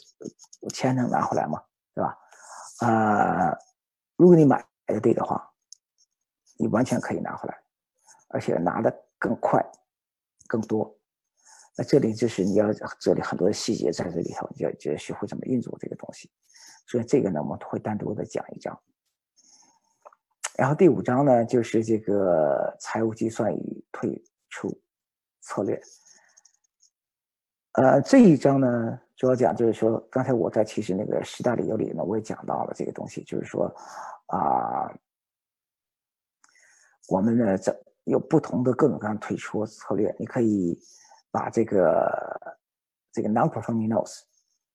[0.74, 1.62] 钱能拿回来吗？
[1.94, 2.18] 对吧？
[2.88, 3.58] 啊，
[4.16, 4.66] 如果你买。
[4.92, 5.48] 排队的话，
[6.58, 7.56] 你完全可以拿回来，
[8.30, 9.64] 而且拿的更快、
[10.48, 10.99] 更多。
[11.80, 12.66] 那这里就是你要
[13.00, 16.30] 这里很多的细节在这里头，你要就要学会怎么运作这个东西。
[16.86, 18.78] 所以这个呢，我们会单独的讲一章。
[20.58, 24.68] 然后第五章呢，就是这个财务计算与退出
[25.40, 25.82] 策略。
[27.76, 33.74] 呃，这一章呢，主要讲就是说，刚才我在其实那个十大理由里呢，我也讲到了这个东西，就是说。
[34.26, 34.94] 啊，
[37.08, 37.74] 我们呢，这
[38.04, 40.14] 有不同的各种各样退出策略。
[40.20, 40.78] 你可以
[41.32, 42.58] 把这个
[43.12, 44.22] 这个 non-performing notes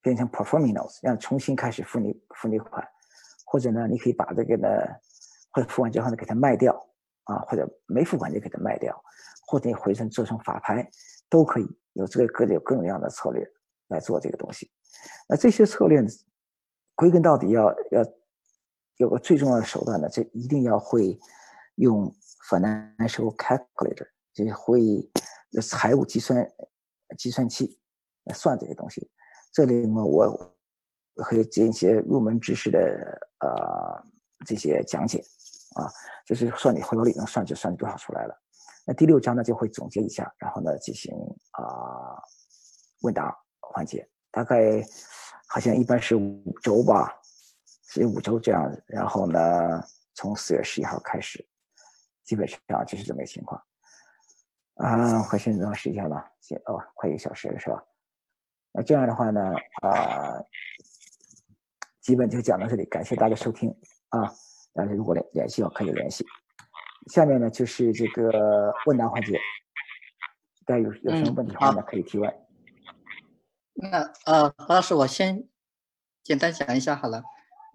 [0.01, 2.87] 变成 performing notes，让重新开始付你付你款，
[3.45, 4.69] 或者呢，你可以把这个呢，
[5.53, 6.75] 或者付完之后呢，给它卖掉
[7.25, 8.95] 啊，或者没付款就给它卖掉，
[9.47, 10.89] 或者你回身做成法拍，
[11.29, 13.45] 都可以有这个各有各种各样的策略
[13.89, 14.71] 来做这个东西。
[15.29, 16.03] 那这些策略
[16.95, 18.05] 归根到底要要。
[18.99, 21.19] 有个最重要的手段呢，这一定要会
[21.75, 22.15] 用
[22.49, 24.81] financial calculator，就是会
[25.61, 26.47] 财务计算
[27.19, 27.79] 计算器
[28.25, 29.11] 来算这些东西。
[29.53, 30.57] 这里呢，我
[31.25, 32.79] 会进一些入门知识的
[33.41, 34.05] 呃
[34.45, 35.25] 这些讲解
[35.77, 35.87] 啊，
[36.27, 38.35] 就是算你回头率能算就算多少出来了。
[38.87, 41.15] 那第六章呢就会总结一下，然后呢进行
[41.53, 42.21] 啊
[43.03, 44.85] 问答环节，大概
[45.49, 47.15] 好像一般是五周吧。
[47.87, 49.41] 所以五周这样，然后呢，
[50.15, 51.47] 从四月十一号开始，
[52.25, 53.63] 基本上就是这么个情况。
[54.75, 57.83] 啊，快现在时间了，行哦，快一个小时了是吧？
[58.73, 59.41] 那这样的话呢，
[59.83, 60.43] 啊，
[62.01, 63.71] 基本就讲到这里，感谢大家收听
[64.09, 64.33] 啊。
[64.73, 66.27] 大家如果联联系我，可以联系。
[67.07, 69.39] 下面呢就是这个问答环节，
[70.67, 72.35] 大家有有什么问题的话呢，可以提问。
[73.75, 75.49] 那呃，何老师，我先
[76.25, 77.23] 简单讲一下好了。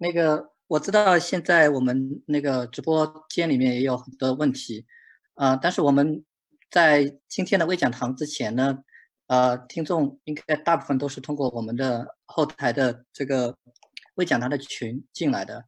[0.00, 4.86] 那个我知道，现在我们那个直播间里面也有很多问题，
[5.34, 6.24] 啊，但是我们
[6.70, 8.78] 在今天的微讲堂之前呢，
[9.26, 13.56] 呃，听众应该大部分都是通过我们的后台的这个
[14.14, 15.64] 微讲堂的群进来的。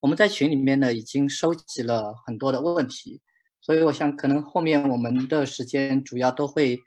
[0.00, 3.20] 我们在群里面呢，已经收集了很多的问题，
[3.60, 6.78] 所以我想可能后面我们的时间主要都会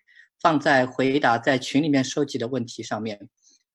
[0.42, 3.30] 放在回答在群里面收集的问题上面。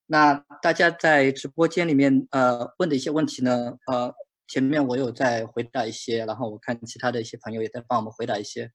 [0.07, 4.12] 那大家在直播间里面呃问的一些问题呢，呃，
[4.49, 8.72] 前面我有在回答一些，然后我看其他的一些朋友也在帮我们回答一些。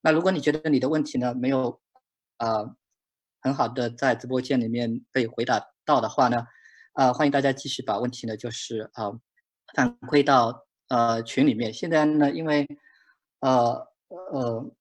[0.00, 1.80] 那如果你觉得你的问题呢没有
[2.38, 2.74] 呃
[3.40, 6.46] 很好的在直播间里面被回答到的话呢，
[6.92, 9.12] 啊，欢迎大家继续把问题呢就是啊
[9.74, 11.72] 反馈到呃群里面。
[11.72, 12.66] 现在呢，因为
[13.40, 13.86] 呃
[14.32, 14.74] 呃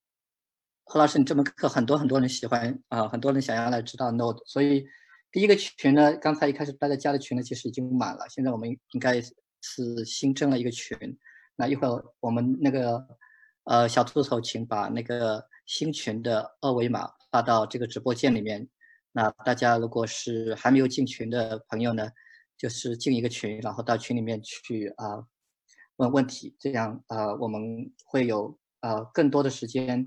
[0.85, 4.85] 何老师你这门课很多很多人喜欢啊，很多人想要来知道 Node，所以。
[5.31, 8.25] 第一个群呢，刚才一开始大家加的群呢，其实已经满了。
[8.29, 10.97] 现在我们应该是新增了一个群。
[11.55, 13.07] 那一会儿我们那个
[13.65, 18.67] 呃小助手，请把那个新群的二维码发到这个直播间里面。
[19.11, 22.09] 那大家如果是还没有进群的朋友呢，
[22.57, 25.23] 就是进一个群，然后到群里面去啊
[25.97, 27.61] 问问题，这样啊我们
[28.05, 30.05] 会有呃更多的时间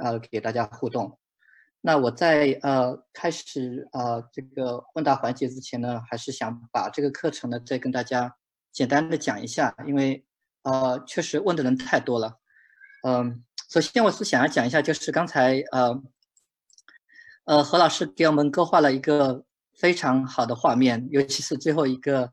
[0.00, 1.18] 呃给大家互动。
[1.80, 8.34] 那我在呃开始呃这个问答环节之前呢，还是想把这个课程呢再跟大家
[8.72, 10.24] 简单的讲一下，因为
[10.62, 12.38] 呃确实问的人太多了。
[13.02, 16.02] 嗯，首先我是想要讲一下，就是刚才呃
[17.44, 19.44] 呃何老师给我们勾画了一个
[19.78, 22.32] 非常好的画面，尤其是最后一个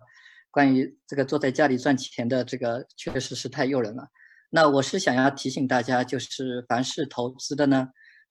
[0.49, 4.07] 关于这个坐在家里赚钱的这个，确实是太诱人了。
[4.49, 7.89] 那我是想要提醒大家，就是凡是投资的呢，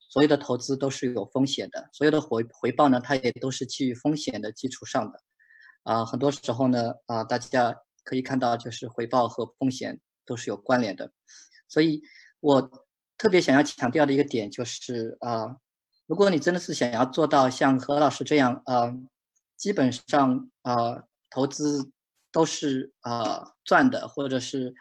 [0.09, 5.21] 所有的投资都是有风险的，所有的回回报呢，它也都是基于风险的基础上的。
[5.83, 7.73] 啊，很多时候呢，啊，大家
[8.03, 11.11] 可以看到，就是回报和风险都是有关联的。
[11.67, 12.01] 所以
[12.39, 12.85] 我
[13.17, 15.57] 特别想要强调的一个点就是，啊，
[16.07, 18.93] 如果你真的是想要做到像何老师这样，啊，
[19.57, 21.91] 基本上啊，投资
[22.31, 24.73] 都是啊赚的，或者是。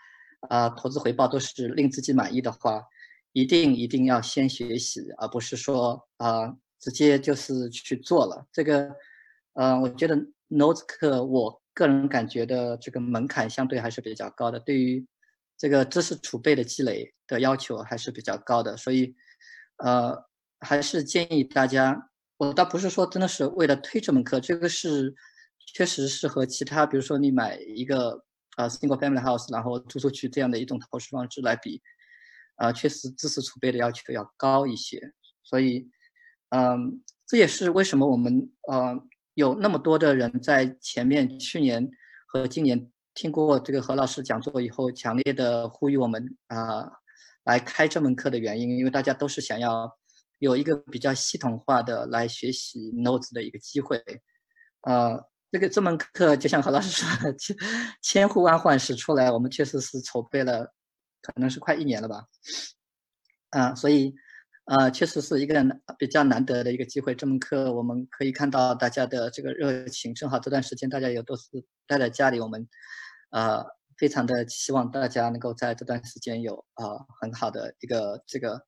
[0.50, 2.84] 啊，投资回报都是令自己满意的话，
[3.32, 8.46] 一定一定要先学习，而不是说啊直接就是去做了。
[8.52, 8.94] 这个，
[9.54, 10.14] 呃，我觉得
[10.50, 15.06] Notes 课，我个人感觉的这个门槛相对还是比较高的，对于
[15.56, 19.14] 这个知识储备的积累的要求还是比较高的，所以，
[19.78, 20.16] 呃，
[20.60, 25.14] 还是建议大家，我倒不是说真的是为了推这门课，这个是
[25.74, 28.24] 确实是和其他，比如说你买一个。
[28.56, 31.82] 啊，single family house，然后租出去这样的一种投资方式来比，
[32.54, 35.12] 啊，确实知识储备的要求要高一些。
[35.42, 35.90] 所以，
[36.50, 38.96] 嗯，这也是为什么我们呃
[39.34, 41.90] 有那么多的人在前面去年
[42.28, 46.90] 和今年听过这个何老师讲座以后，强烈的呼吁我们啊
[47.44, 49.90] 来开这门课的原因，因为大家都是想要
[50.38, 54.02] 有一个比较系统化的来学习 notes 的一个机会，
[54.82, 55.24] 呃。
[55.52, 57.56] 这个这门课就像何老师说的，千
[58.02, 60.74] 千呼万唤始出来，我们确实是筹备了，
[61.22, 62.24] 可能是快一年了吧，
[63.50, 64.12] 啊，所以，
[64.64, 65.64] 呃，确实是一个
[65.96, 67.14] 比较难得的一个机会。
[67.14, 72.68] 这门课我们可以看到大家的这个热情，正好这段时间大家也都是待在家里，我们，
[73.34, 73.66] 呃，
[73.98, 78.64] 非常的希望大家能够在这段时间有啊很好的一个这个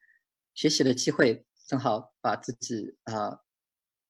[0.54, 3.38] 学习的机会，正好把自己啊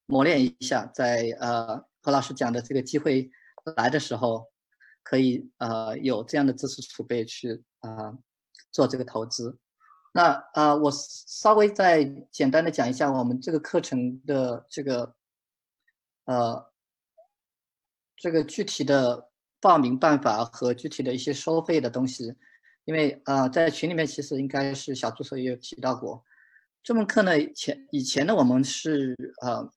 [0.07, 1.85] 磨练一下，在呃。
[2.07, 3.29] 何老师讲的这个机会
[3.75, 4.47] 来的时候，
[5.03, 8.17] 可以呃有这样的知识储备去啊
[8.71, 9.59] 做这个投资。
[10.15, 15.17] 那啊，我稍微再简单的讲一下我们这个课程的这个
[16.27, 16.73] 呃
[18.17, 19.26] 这个具体的
[19.67, 22.33] 报名办法和具体的一些收费的东西，
[22.85, 26.23] 因为啊在群里面其实应该是小助手也有提到过，
[26.85, 29.69] 这门课呢以前以前呢我们是呃。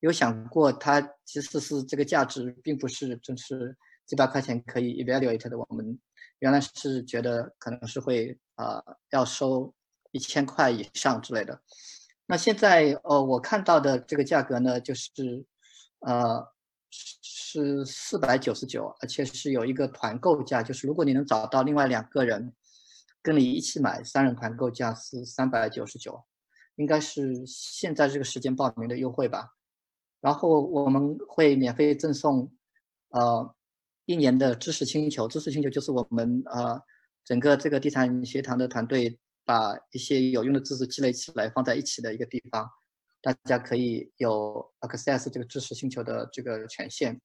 [0.00, 5.58] 有想过，它其实是这个价值，并不是就是几百块钱可以 evaluate 的。
[5.58, 5.98] 我们
[6.38, 9.74] 原来是觉得可能是会啊要收
[10.12, 11.58] 一千块以上之类的。
[12.26, 15.46] 那现在呃我看到的这个价格呢，就是
[16.00, 16.46] 呃
[17.48, 22.52] 是四百九十九，而且是有一个团购价，就是如果你能找到另外两个人
[23.22, 26.24] 跟你一起买，三人团购价是三百九十九，
[26.74, 29.50] 应该是现在这个时间报名的优惠吧。
[30.20, 32.52] 然后我们会免费赠送，
[33.10, 33.54] 呃，
[34.06, 35.28] 一年的知识星球。
[35.28, 36.82] 知识星球就是我们呃
[37.24, 42.68] 整个这个地产学堂的团队把一些有用的知识积累起来放在一起的一个地方，
[43.22, 47.20] 大家可以有 access 这个知识星球的这个权限。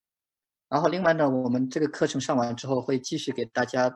[0.72, 3.94] 然后另外呢，我们这个课程上完之后会继续给大家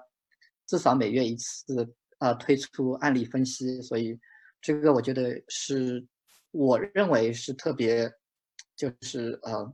[0.67, 4.19] 至少每月一次啊推出案例分析，所以
[4.61, 6.05] 这个我觉得是
[6.51, 8.13] 我认为是特别。
[8.77, 9.73] 就是呃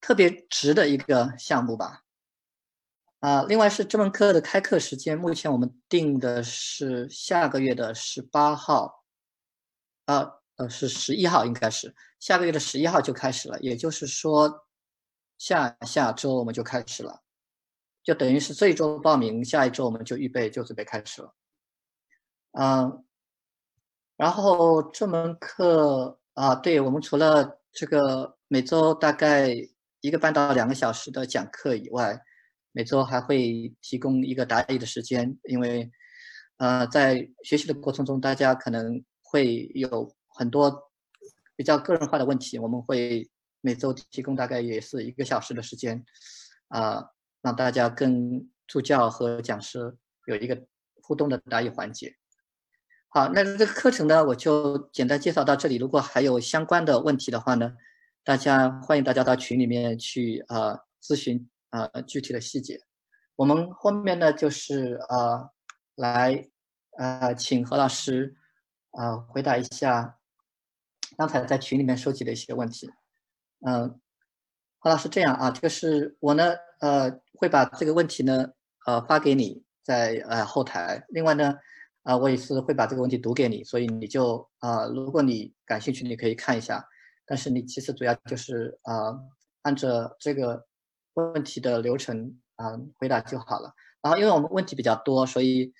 [0.00, 2.04] 特别值的一个项目吧，
[3.18, 9.02] 啊，另外是这门课的开课时间，目前我们定的是下个月的十八号，
[10.04, 14.65] 啊呃是十一号，应该是下个月的十一号就开始了，也就是说
[15.38, 17.22] 下下周我们就开始了，
[18.02, 21.34] 就等于是这一周报名，下一周我们就预备就准备开始了，
[22.52, 23.04] 嗯，
[24.16, 26.18] 然后这门课。
[26.36, 29.48] 啊，对我们除了这个每周大概
[30.02, 32.20] 一个半到两个小时的讲课以外，
[32.72, 35.34] 每周还会提供一个答疑的时间。
[35.44, 35.90] 因为，
[36.58, 40.90] 呃，在学习的过程中，大家可能会有很多
[41.56, 43.26] 比较个人化的问题，我们会
[43.66, 46.04] 每周提供大概也是一个小时的时间，
[46.68, 47.10] 啊，
[47.42, 49.96] 让大家跟助教和讲师
[50.26, 50.66] 有一个
[51.02, 52.14] 互动的答疑环节。
[53.08, 55.78] 好，那这个课程呢，我就简单介绍到这里。
[55.78, 57.72] 如果还有相关的问题的话呢，
[58.22, 62.80] 大家欢迎大家到群里面去啊咨询啊具体的细节。
[63.34, 65.50] 我们后面呢就是啊
[65.96, 66.48] 来
[66.98, 68.36] 啊请何老师
[68.92, 70.18] 啊回答一下
[71.16, 72.88] 刚才在群里面收集的一些问题。
[73.60, 74.00] 嗯，
[74.78, 78.48] 何老师这样啊，这个是我呢呃会把这个问题呢
[78.86, 81.04] 呃发给你在呃后台。
[81.08, 81.54] 另外呢。
[82.06, 86.86] 啊，我也是会把这个问题读给你，所以你就啊，如果你感兴趣，你可以看一下。
[87.26, 89.12] 但是你其实主要就是啊，
[89.62, 90.64] 按照这个
[91.14, 93.74] 问题的流程啊回答就好了。
[94.00, 95.72] 然后因为我们问题比较多，所以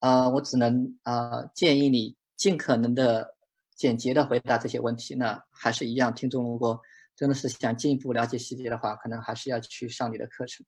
[0.00, 3.34] 呃我只能呃建议你尽可能的
[3.74, 5.14] 简洁的回答这些问题。
[5.14, 6.78] 那还是一样，听众如果
[7.22, 10.66] 真的是想进一步了解细节的话，可能还是要去上你的课程。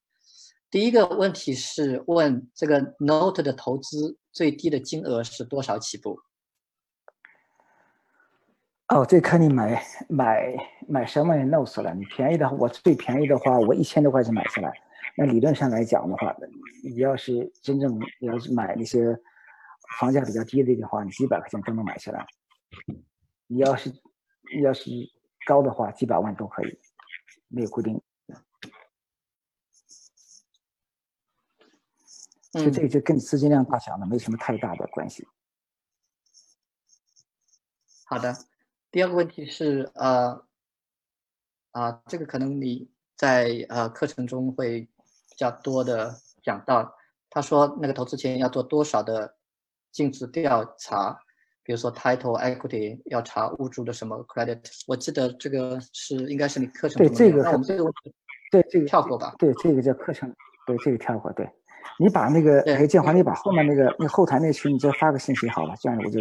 [0.70, 6.20] 第一个问题是问这个 Note 的投资最低的金额是多少起步？
[8.86, 10.54] 哦，这看你买买
[10.86, 11.92] 买什么 Note 了。
[11.92, 14.72] 你便宜的话，我最便宜的话，我一千多块钱买下来。
[15.16, 16.36] 那理论上来讲的话，
[16.84, 19.18] 你要是真正要是买那些
[19.98, 22.24] 房价比较低的的话，你几百块钱都能买下来。
[23.48, 23.90] 你要是
[24.56, 24.88] 你要是
[25.46, 26.78] 高的话，几百万都可以，
[27.48, 28.00] 没有固定。
[32.52, 35.26] 就这个就跟资金量大小呢没什么太大的关系。
[38.06, 38.34] 好的，
[38.90, 40.46] 第二个问题是呃
[41.72, 46.96] 啊，这个可能你在呃课程中会比较多的讲到。
[47.30, 49.36] 他说那个投资前要做多少的
[49.90, 51.23] 尽职调查，
[51.64, 54.60] 比如说 title equity 要查物主的什么 credit。
[54.86, 57.84] 我记得这个是应该是你课程对这个那我们这个
[58.52, 59.34] 对这个跳过吧。
[59.38, 60.32] 对这个叫课程，
[60.66, 61.48] 对这个跳过对。
[61.98, 66.20] 你把那个哎，建华，你把后面那个那后台那群，你再发个信息好了，这样我就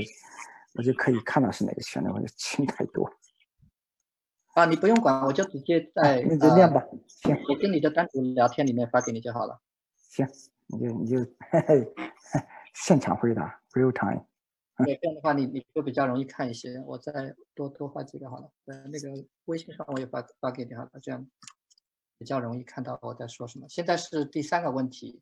[0.76, 2.12] 我就可以看到是哪个群了。
[2.14, 3.10] 我就群太多
[4.54, 6.84] 啊，你不用管，我就直接在那就念吧。
[7.08, 9.60] 行，我跟你的单独聊天里面发给你就好了。
[9.98, 10.28] 行，
[10.68, 11.18] 你就你就
[12.76, 14.24] 现场回答，real time。
[14.78, 16.80] 对，这样的话你你就比较容易看一些。
[16.86, 21.28] 我再多多发几个好了，呃，那个微信上我也发发给你好了，这样
[22.18, 23.68] 比较容易看到我在说什么。
[23.70, 25.22] 现在是第三个问题。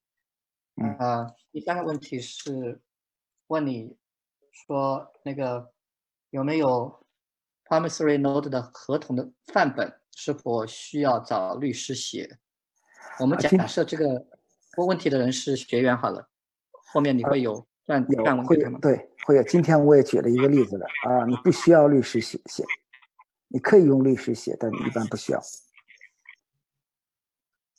[0.97, 2.81] 啊，第三个问题是
[3.47, 3.97] 问你
[4.51, 5.73] 说那个
[6.29, 7.05] 有没有
[7.65, 12.39] promissory note 的合同的范本，是否需要找律师写？
[13.19, 14.25] 我们假设这个
[14.77, 16.29] 问问题的人是学员好了，
[16.71, 18.79] 后面你会有范范文会吗？
[18.81, 19.43] 对，会有。
[19.43, 22.63] 今天我也举了一个例子了啊，你不需要律师写写，
[23.49, 25.41] 你可以用律师写，但你一般不需要。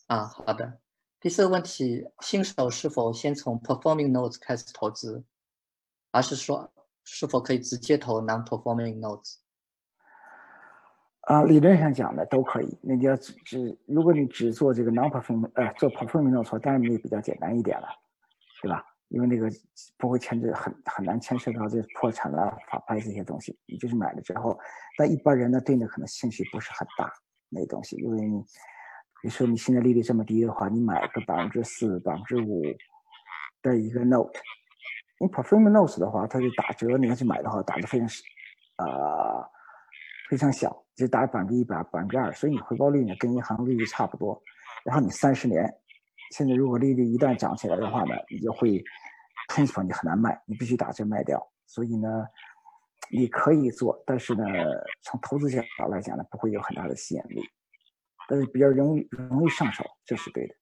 [0.09, 0.79] 啊，好的。
[1.19, 5.25] 第四个问题，新手是否先从 performing notes 开始投资，
[6.11, 6.71] 而是说
[7.05, 9.37] 是否可以直接投 non-performing notes？
[11.23, 12.79] 啊，理论上讲的都可以。
[12.83, 17.87] 那你要只只，如果你只做这个 non-performing，呃，做 performing notes，当然你比较简单一点了，
[18.61, 18.85] 对吧？
[19.13, 19.49] 因为那个
[19.97, 23.57] 不会牵扯很很难牵涉到这破产了、法拍这些东西。
[23.67, 24.59] 你就是买了之后，
[24.99, 27.13] 但一般人呢对那可能兴趣不是很大
[27.49, 28.43] 那东西，因为你。
[29.21, 32.61] 比如说你现在利率这么低的话，你买个百分之四、百分之五
[33.63, 34.33] 的一个 note，
[35.21, 38.21] 你 perform notes 的话，它是打折，你要去买的话，打的非常少，
[38.79, 39.47] 啊，
[40.29, 44.43] 非常小，就打百分之一百、百分之二，所以你回报率呢跟银行利率差不多。
[44.85, 45.73] 然后你三十年，
[46.33, 48.83] 现在如果利率一旦涨起来的话呢，你就会
[49.51, 51.53] 冲着房你很难卖，你必须打折卖掉。
[51.67, 52.09] 所以呢，
[53.11, 54.45] 你可以做，但是呢，
[55.03, 57.43] 从投资角度来讲呢，不会有很大的吸引力。
[58.29, 60.55] 但是比较容易容易上手，这是对的。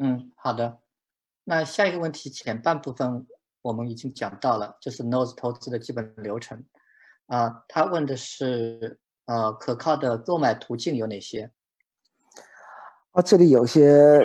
[0.00, 0.80] 嗯，好的。
[1.44, 3.26] 那下一个问题前半部分
[3.62, 6.64] 我们已经讲到了，就是 Nose 投资的基本流程。
[7.26, 11.50] 啊，他问的是，呃，可靠的购买途径有哪些？
[13.12, 14.20] 啊，这里有些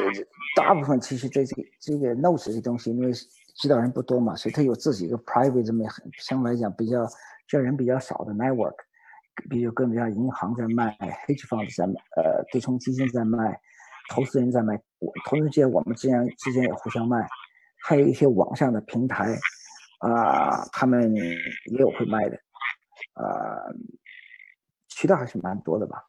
[0.56, 3.12] 大部分其实这这这个 Notes 这东西，因为
[3.56, 7.06] 知道人不多嘛，所以它有自己一个 private 这么很相对来讲比较
[7.48, 8.76] 这人比较少的 network。
[9.52, 13.60] 比如各家银行在卖，hedge fund 在卖，呃，对冲基金在卖，
[14.10, 17.28] 投资人在卖，我投资之间我们之间之间也互相卖，
[17.84, 19.38] 还有一些网上的平台，
[20.00, 22.38] 啊，他们也有会卖的，
[23.14, 23.70] 啊，
[24.88, 26.07] 渠道还是蛮多的吧。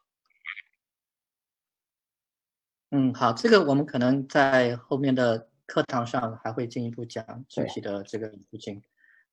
[2.91, 8.81] 嗯，好，这个我们可能在后面的课堂上还会进一步讲具体的这个途径。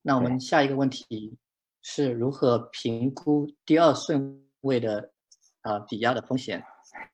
[0.02, 1.38] 那我们下一个问题。
[1.88, 5.12] 是如何评估第二顺位的
[5.60, 6.60] 啊抵押的风险？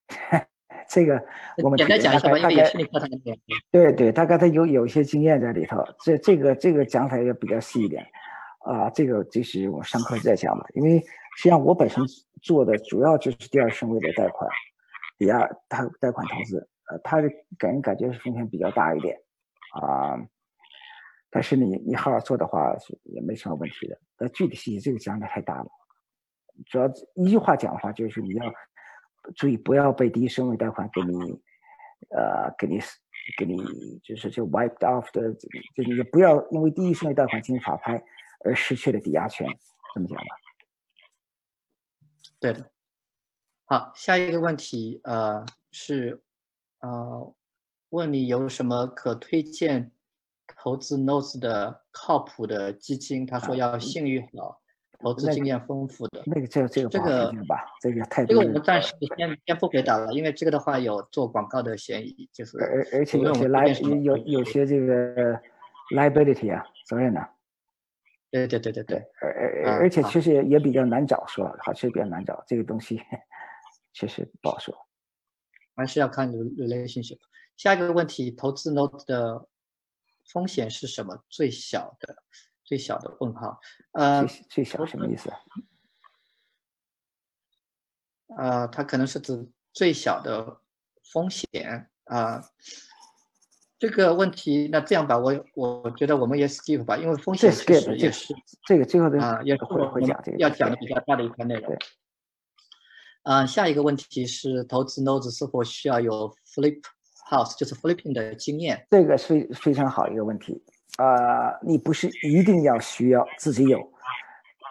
[0.88, 1.22] 这个
[1.62, 3.38] 我们简单讲一下吧，因为也是你课堂里面。
[3.70, 5.84] 对对，大概他有有一些经验在里头。
[6.03, 8.03] 这这个这个讲起来也比较细一点
[8.61, 8.88] 啊。
[8.88, 10.64] 这个就是我上课在讲嘛。
[10.72, 10.99] 因为
[11.36, 12.03] 实际上我本身
[12.40, 14.49] 做的主要就是第二顺位的贷款
[15.19, 19.17] 抵押贷贷款投资，呃，他的给人感觉是风险比较大一点
[19.75, 20.17] 啊。
[21.31, 23.99] 但是你你好好做的话是也没什么问题的。
[24.17, 25.67] 但具体细节这个讲的太大了，
[26.67, 28.53] 主要一句话讲的话就是你要
[29.37, 31.41] 注意不要被第一顺位贷款给你
[32.11, 32.79] 呃给你
[33.39, 33.57] 给你
[34.05, 38.03] 就是就 wiped off 的，就你不要因为第一顺位贷款进行法拍
[38.45, 39.47] 而失去了抵押权，
[39.95, 40.25] 这么讲吧？
[42.41, 42.71] 对的。
[43.73, 46.20] 好，下一个问题，呃，是，
[46.81, 47.35] 呃，
[47.89, 49.91] 问你有什么可推荐
[50.59, 53.25] 投资 Notes 的靠谱的基金？
[53.25, 54.61] 他说要信誉好，
[55.01, 56.23] 投资经验丰富的。
[56.27, 65.41] 那个这这个这个吧，这个太这个我们暂时先先不回答了，因为这个的话有做广告的嫌疑，就是而而且有些 li 有有些这个
[65.97, 67.27] liability 啊责任呢。
[68.31, 73.01] 对对对对对，而而而且确实也比较难找，说好确实比较难找这个东西，
[73.93, 74.74] 确实不好说，
[75.74, 77.18] 还是要看 relationship。
[77.57, 79.47] 下一个问题，投资 note 的
[80.26, 81.24] 风险是什么？
[81.28, 82.22] 最小的，
[82.64, 83.61] 最小的问号。
[83.93, 85.30] 呃，最小什么意思？
[88.38, 90.61] 呃，它可能是指最小的
[91.12, 92.43] 风险啊。
[93.78, 98.32] 这个问题，那这样吧，我我觉得我们也 skip 吧，因为风险其实也是
[98.64, 101.76] 这个最后的啊，也会会讲这个要讲的比较大的一块内容。
[103.23, 106.81] 啊，下一个问题是投资 Node 是否需要有 flip
[107.31, 108.87] house，就是 flipping 的经验？
[108.91, 110.62] 这个是非常好一个问题
[110.99, 113.79] 啊，你不是一定要需要自己有，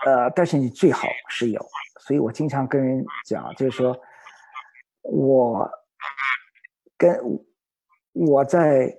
[0.05, 1.65] 呃，但是你最好是有。
[2.01, 3.97] 所以我经常跟人讲，就是说
[5.03, 5.69] 我
[6.97, 7.17] 跟。
[8.13, 8.93] 我在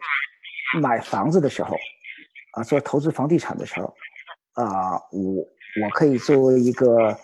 [0.80, 1.76] 买房子的时候，
[2.52, 3.94] 啊，做投资房地产的时候，
[4.54, 5.34] 啊，我
[5.82, 7.14] 我可以作为一个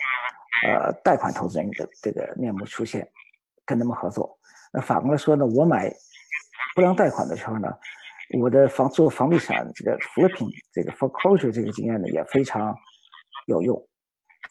[0.66, 3.08] 呃贷款投资人的这个面目出现，
[3.64, 4.38] 跟他们合作。
[4.72, 5.92] 那反过来说呢，我买
[6.74, 7.68] 不良贷款的时候呢，
[8.40, 12.74] 我的房做房地产这个复评这个 foreclosure 这个经验呢也非常
[13.46, 13.88] 有用。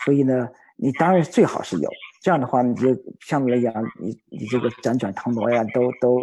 [0.06, 1.90] 所以呢，你当然最好是有。
[2.22, 2.88] 这样的话，你就
[3.22, 6.20] 相对来讲，你你这个辗转腾挪呀，都都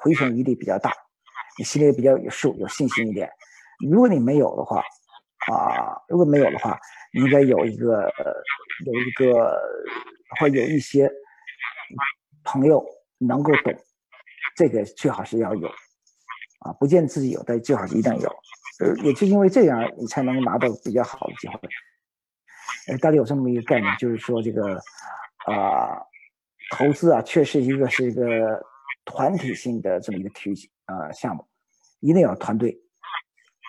[0.00, 0.90] 回旋余地比较大，
[1.58, 3.30] 你心里也比较有数，有信心一点。
[3.88, 4.82] 如果你没有的话，
[5.52, 6.80] 啊，如果没有的话，
[7.12, 8.34] 你应该有一个呃，
[8.84, 9.60] 有一个
[10.38, 11.10] 或有一些
[12.44, 12.84] 朋友
[13.18, 13.74] 能够懂，
[14.56, 15.68] 这个最好是要有，
[16.60, 18.28] 啊，不见自己有，但最好是一定有。
[18.80, 21.54] 呃，也就因为这样，你才能拿到比较好的机会。
[22.88, 24.80] 呃，大家有这么一个概念，就是说这个。
[25.46, 25.96] 啊，
[26.72, 28.62] 投资啊，确实一个是一个
[29.06, 30.54] 团体性的这么一个体育
[30.84, 31.48] 啊项目，
[32.00, 32.78] 一定要团队，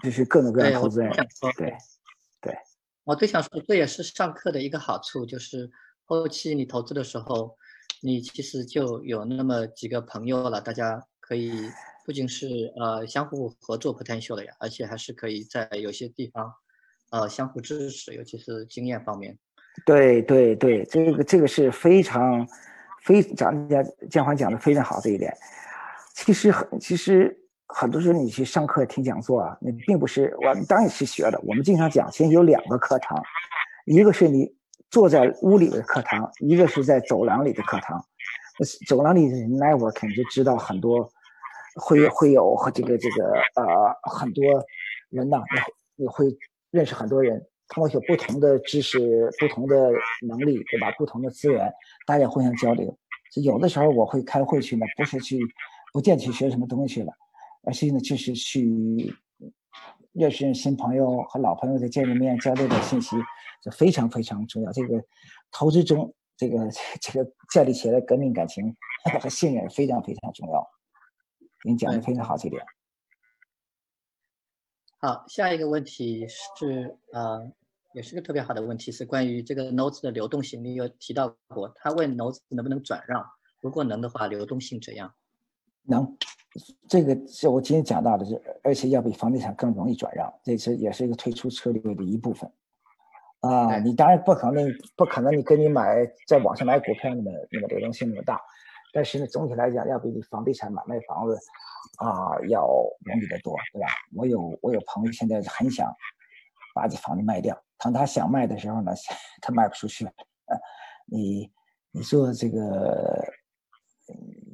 [0.03, 1.10] 就是各种各样的投资人。
[1.14, 1.78] 对，对。
[3.10, 5.68] 我最想说，这也是上课的一个好处，就是
[6.05, 7.57] 后期你投资的时候，
[8.03, 11.51] 你其实就有那么几个朋友了，大家可以
[12.05, 16.53] 不仅是呃相互合作 potential 的呀，而且还是可以在有些地方
[17.10, 19.36] 呃相互支持，尤其是经验方面。
[19.88, 22.47] 对对对，这个这个是非常
[23.01, 25.36] 非讲讲建华讲的非常好这一点。
[26.14, 27.36] 其实很其实
[27.72, 31.39] 很多时候你去上课听讲座啊，你并不是我当然是学的。
[31.45, 33.22] 我们经常讲，其实有两个课堂，
[33.86, 34.51] 一个是你
[34.89, 38.03] 坐在屋里的课堂，一个是在走廊里的课堂。
[38.88, 41.09] 走廊里的 network 就知道很多
[41.76, 43.63] 会会有和这个这个呃
[44.11, 44.43] 很多
[45.09, 45.41] 人呐，
[45.95, 46.26] 你会
[46.72, 47.45] 认识很多人。
[47.70, 49.91] 通过有不同的知识、不同的
[50.28, 50.91] 能力，对吧？
[50.97, 51.72] 不同的资源，
[52.07, 52.97] 大家互相交流。
[53.43, 55.38] 有的时候我会开会去呢，不是去，
[55.93, 57.13] 不见去学什么东西了，
[57.64, 59.16] 而且呢，就是去
[60.14, 63.16] 认识新朋友和老朋友的见个面、交流点信息，
[63.62, 64.72] 这非常非常重要。
[64.72, 65.03] 这个
[65.51, 66.70] 投资中，这个
[67.01, 68.76] 这个建立起来革命感情
[69.22, 70.68] 和信任非常非常重要。
[71.66, 72.64] 您讲的非常好，这点。
[74.99, 77.51] 好，下一个问题是呃。
[77.95, 80.64] 也是个特别好的问题，是关于这个 notes 的流动性。
[80.64, 83.26] 你有提到过，他问 notes 能不能转让，
[83.61, 85.11] 如果能的话，流动性怎样？
[85.90, 86.18] 能，
[86.88, 92.49] 这个是我今天讲到的，是而且要比房地产更容易转让，这是也是一个退出策略的一部分。
[93.41, 98.40] 啊，你当然不可能，不可能你跟你买在网上买股票那么那么流动性那么大，
[98.94, 101.38] 但是呢，总体来讲要比你房地产买卖房子
[101.98, 102.68] 啊要
[103.06, 103.88] 容易得多，对吧？
[104.16, 105.90] 我有我有朋友现在很想
[106.76, 107.57] 把这房子卖掉。
[107.78, 108.91] 当他想卖的时候呢，
[109.41, 110.06] 他卖不出去。
[111.11, 111.49] 你
[111.91, 113.28] 你做这个，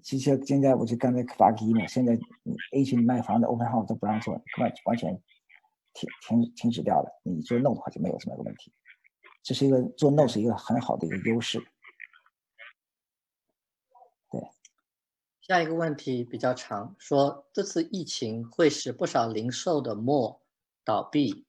[0.05, 2.13] 其实现在我就刚才发给你，现在
[2.43, 5.19] 你 A 群卖房的 open house 都不让做，完完全
[5.95, 7.09] 停停停止掉了。
[7.23, 8.71] 你做 note 的话就没有这么个问题。
[9.41, 11.59] 这是一个做 no 是一个很好的一个优势。
[14.29, 14.47] 对，
[15.41, 20.41] 下一个问题比较长，说这次疫情会使不少零售的 mall
[20.83, 21.47] 倒闭。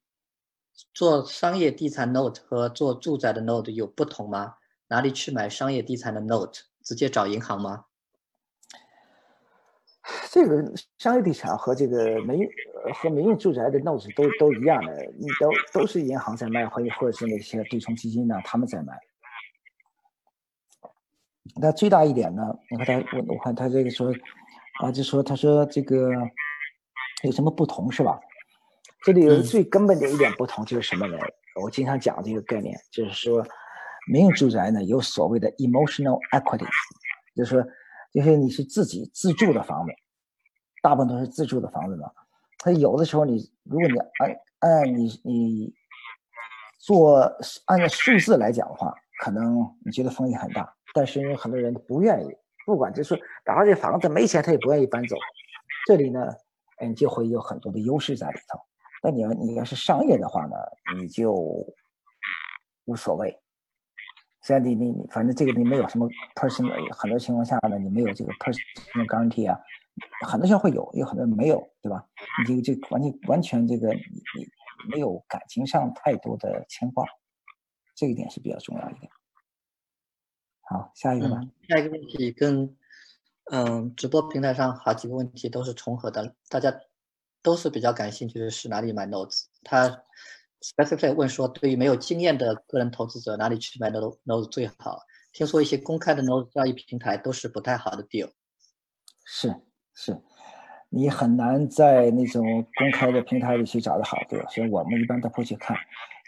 [0.95, 4.55] 做商业地产 note 和做住宅的 note 有不同吗？
[4.87, 6.61] 哪里去买商业地产的 note？
[6.81, 7.85] 直接找银行吗？
[10.29, 12.47] 这个商业地产和这个民
[12.93, 18.93] 和民用住宅的 notes 都都一样的，你都都是银行在卖，或者或者是那些对冲基金呢，他们在卖。
[21.59, 22.43] 那最大一点呢？
[22.69, 24.13] 你看他，我我看他这个说，
[24.81, 26.11] 啊，就说他说这个
[27.23, 28.19] 有什么不同是吧？
[29.03, 31.17] 这里有最根本的一点不同就是什么呢？
[31.61, 33.43] 我经常讲这个概念，就是说
[34.11, 36.67] 民用住宅呢有所谓的 emotional equity，
[37.35, 37.63] 就是说，
[38.13, 39.93] 就是你是自己自住的房子，
[40.87, 42.09] 大部分都是自住的房子嘛。
[42.59, 45.73] 它有的时候你如果你按按你你
[46.79, 47.19] 做
[47.65, 50.73] 按照数字来讲的话，可能你觉得风险很大。
[50.93, 52.29] 但是因为很多人不愿意，
[52.65, 53.15] 不管就是
[53.45, 55.17] 哪怕这房子没钱，他也不愿意搬走。
[55.85, 56.25] 这里呢，
[56.81, 58.57] 你就会有很多的优势在里头。
[59.03, 60.55] 那你要你要是商业的话呢，
[60.95, 61.33] 你就
[62.85, 63.37] 无所谓。
[64.41, 69.59] 虽然你你你，反正这个你没有什么 personal，很多情况下呢，你没有这个 personal guarantee 啊，
[70.27, 72.07] 很多学校会有，有很多人没有，对吧？
[72.47, 74.01] 你就就完全完全这个你
[74.37, 74.47] 你
[74.89, 77.05] 没有感情上太多的牵挂，
[77.95, 79.11] 这一点是比较重要一点。
[80.61, 81.39] 好，下一个吧。
[81.67, 82.77] 下一个问题跟
[83.51, 86.77] 嗯直播平台上好几个问题都是重合的，大家
[87.41, 89.45] 都是比较感兴趣的是哪里买 notes。
[89.63, 90.03] 他
[90.61, 95.01] specifically 问说，对于没有经验的个人投资者，哪里去买 notes notes 最好？
[95.31, 98.31] 听说一些公开的 notes 交易平台都是不太好的 deal。
[99.23, 99.53] 是
[99.99, 100.15] 是，
[100.89, 105.75] 你很难在那种公开的平台里去找到好 deal，所以我们一般都不去看，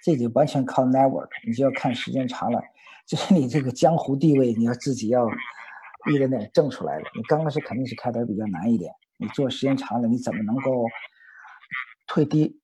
[0.03, 2.59] 这就完全靠 network，你就要看时间长了。
[3.05, 5.29] 就是你这个江湖地位，你要自己要
[6.11, 7.03] 一点点挣出来的。
[7.15, 10.87] 你刚开始肯定是开的比较难一点，你做时间长了，你怎么能够
[12.07, 12.59] 退低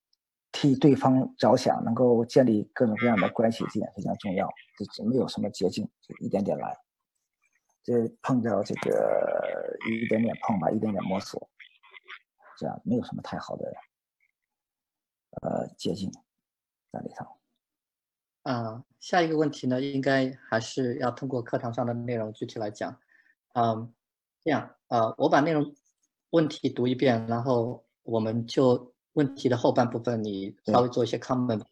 [0.51, 4.49] 替对方着想，能够建立各种各样的关系，这点非常重要。
[4.91, 6.75] 这没有什么捷径，就一点点来。
[7.85, 7.93] 这
[8.23, 11.47] 碰到这个一点点碰吧，一点点摸索，
[12.57, 13.71] 这样没有什么太好的
[15.43, 16.11] 呃捷径
[16.91, 17.27] 在里头。
[18.41, 22.99] 啊，下一个问题呢，应该还是要通过课堂上的内容具体来讲。
[23.53, 23.93] 嗯，
[24.43, 25.75] 这样，呃，我把内容
[26.31, 31.63] 问题读一遍，然后我们就问题的后半部分，你稍微做一些 comment。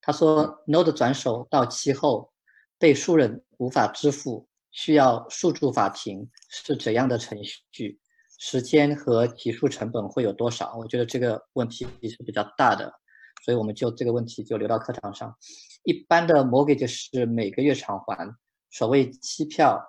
[0.00, 2.32] 他说，Node 转手到期后，
[2.78, 7.98] 被诉人无法支付，需要诉诸法庭，是怎样的程序？
[8.40, 10.76] 时间和起诉成本会有多少？
[10.76, 12.92] 我觉得这个问题是比较大的。
[13.44, 15.34] 所以我们就这个问题就留到课堂上。
[15.84, 18.34] 一般的 mortgage 是每个月偿还，
[18.70, 19.80] 所谓期票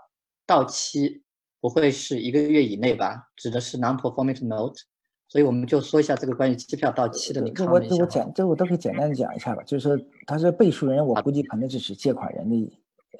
[0.46, 1.24] 到期
[1.60, 3.30] 不会是一个月以内吧？
[3.36, 4.80] 指的是 non-performing note。
[5.28, 7.80] 所以我们就说一下这个关于期票到期的，你看一下。
[7.88, 9.62] 这我我简这我都可以简单的讲一下吧。
[9.64, 12.56] 就是说他是背书人，我估计可能只是借款人的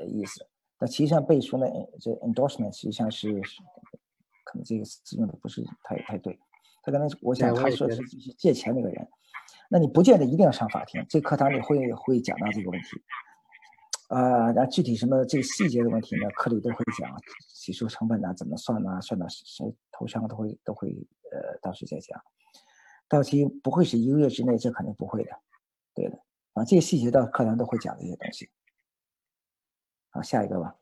[0.08, 0.44] 意思。
[0.80, 1.66] 那实际上背书呢，
[2.00, 3.32] 这 endorsement 实际上是
[4.46, 6.40] 可能这个词用的不是太太对。
[6.82, 9.08] 他可能我想他说是就是借钱那个人。
[9.70, 12.88] 那你不见得一定要上法庭，这课堂里会会讲到这个问题，
[14.08, 16.28] 啊，然后具体什么这个细节的问题呢？
[16.32, 17.08] 课里都会讲，
[17.54, 19.00] 起诉成本呢怎么算呢？
[19.00, 20.90] 算到谁头上都会都会
[21.32, 22.20] 呃到时再讲。
[23.08, 25.32] 到期不会是一个月之内，这肯定不会的，
[25.94, 26.18] 对的
[26.54, 28.50] 啊，这些细节到课堂都会讲这些东西。
[30.10, 30.76] 好，下一个吧。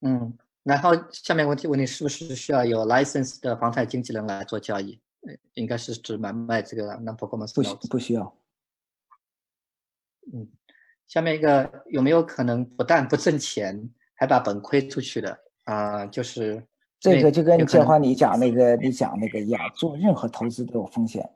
[0.00, 5.00] 嗯，然后下面问题问你是不是需要有 license 的房产经纪人来做交易？
[5.54, 8.36] 应该是指买卖这个 non-performance 不需不需要。
[10.32, 10.48] 嗯，
[11.08, 16.06] 下面一个有没有可能不但不挣钱，还把本亏出去的啊？
[16.06, 16.64] 就是
[17.00, 21.28] 这个就跟建华你讲那个 你讲那个一样，做任何投资都有风险。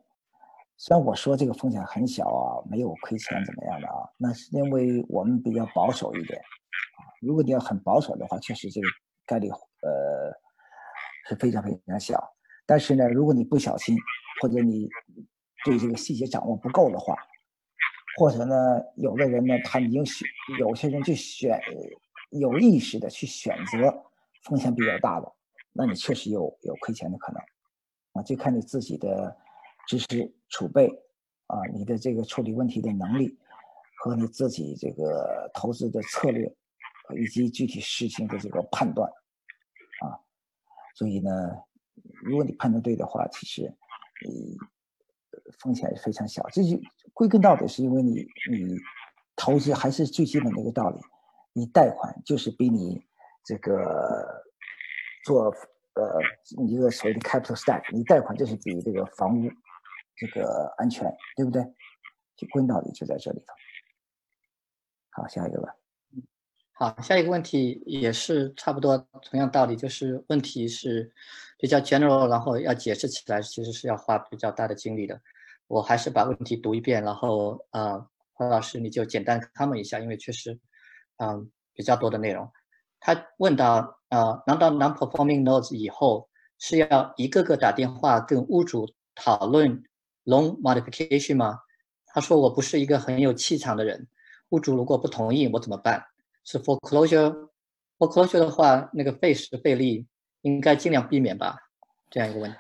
[0.83, 7.05] 虽然我说这个风险很小啊，没有亏钱怎么样的啊，那是因为我们比较保守一点啊。
[7.21, 8.89] 如果你要很保守的话，确实这个
[9.27, 10.33] 概率呃
[11.29, 12.19] 是非常非常小。
[12.65, 13.95] 但是呢，如果你不小心，
[14.41, 14.89] 或者你
[15.67, 17.15] 对这个细节掌握不够的话，
[18.17, 20.27] 或者呢，有的人呢，他已经选，
[20.59, 21.61] 有些人就选
[22.31, 24.03] 有意识的去选择
[24.45, 25.31] 风险比较大的，
[25.75, 27.43] 那你确实有有亏钱的可能
[28.15, 29.37] 啊，就看你自己的
[29.87, 30.89] 知识储备
[31.47, 33.39] 啊，你的这个处理问题的能力
[33.99, 36.55] 和你自己这个投资的策略
[37.17, 39.11] 以及具体事情的这个判断
[40.03, 40.19] 啊，
[40.95, 41.31] 所以呢。
[42.23, 43.63] 如果你判断对的话，其实
[44.27, 44.57] 你
[45.59, 46.43] 风险是非常小。
[46.51, 46.81] 这就
[47.13, 48.79] 归根到底是因为你你
[49.37, 50.99] 投资还是最基本的一个道理，
[51.53, 53.03] 你贷款就是比你
[53.45, 54.43] 这个
[55.25, 55.55] 做
[55.95, 56.21] 呃
[56.67, 59.51] 一个所谓的 capital stack，你贷款就是比这个房屋
[60.21, 61.63] 这个安全，对不对？
[62.37, 63.55] 就归到底就在这里头。
[65.11, 65.75] 好，下一个吧。
[66.73, 71.11] 好，下一个问题也是差不多同样道理，就是问题是
[71.59, 75.21] 比较 general，然后要解释起来其实是要花比较大的精力的。
[75.67, 77.99] 我还是把问题读一遍，然后呃，
[78.33, 80.59] 何老师你就简单 comment 一下，因为确实
[81.19, 82.51] 嗯比较多的内容。
[82.99, 86.29] 他问到呃，拿到 non-performing notes 以后
[86.59, 89.83] 是要一个个打电话跟屋主讨论
[90.25, 91.59] loan modification 吗？
[92.07, 94.09] 他说我不是一个很有气场的人，
[94.51, 96.05] 屋主如果不同意我怎么办？
[96.45, 100.07] 是 foreclosure？foreclosure 的话，那个费时费力
[100.43, 101.57] 应该尽量避免吧？
[102.11, 102.57] 这样一个问题。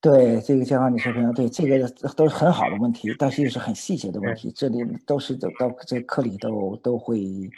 [0.00, 7.50] 对，这个建华你说非常对，这个都是很好的问题，但是又是很细节的问题，这里都是都都这课里都都会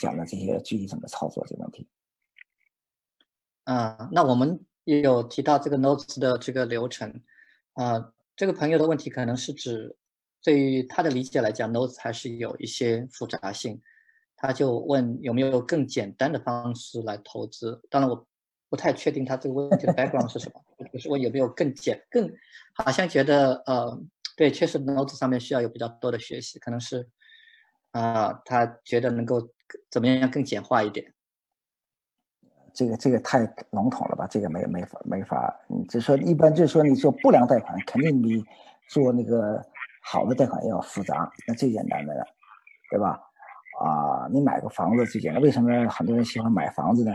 [0.00, 1.86] 讲的这些具体怎么操作这个问题。
[3.62, 7.22] 啊，那我们也有提到这个 notes 的这个流程，
[7.74, 9.96] 啊，这个朋友的问题可能是指
[10.42, 13.80] 对于他的理解来讲，notes 还是有一些复杂性，
[14.36, 17.80] 他就问有没有更简单的方式来投资。
[17.88, 18.26] 当然，我
[18.68, 20.60] 不太确定他这个问题的 background 是什么，
[20.92, 22.28] 就是问有没有更简更，
[22.74, 23.98] 好像觉得呃，
[24.36, 27.08] 对，确实 notes 上面需要有比较多的学习，可能是
[27.92, 29.48] 啊，他觉得能够
[29.90, 31.14] 怎么样更简化一点。
[32.74, 33.40] 这个这个太
[33.70, 34.26] 笼统了吧？
[34.28, 38.44] 这个没没法没法，你就说一般就是说你做不良贷款，肯定比
[38.88, 39.64] 做那个
[40.02, 41.30] 好的贷款要复杂。
[41.46, 42.24] 那最简单的了，
[42.90, 43.18] 对吧？
[43.80, 45.40] 啊，你买个房子最简单。
[45.40, 47.12] 为什么很多人喜欢买房子呢？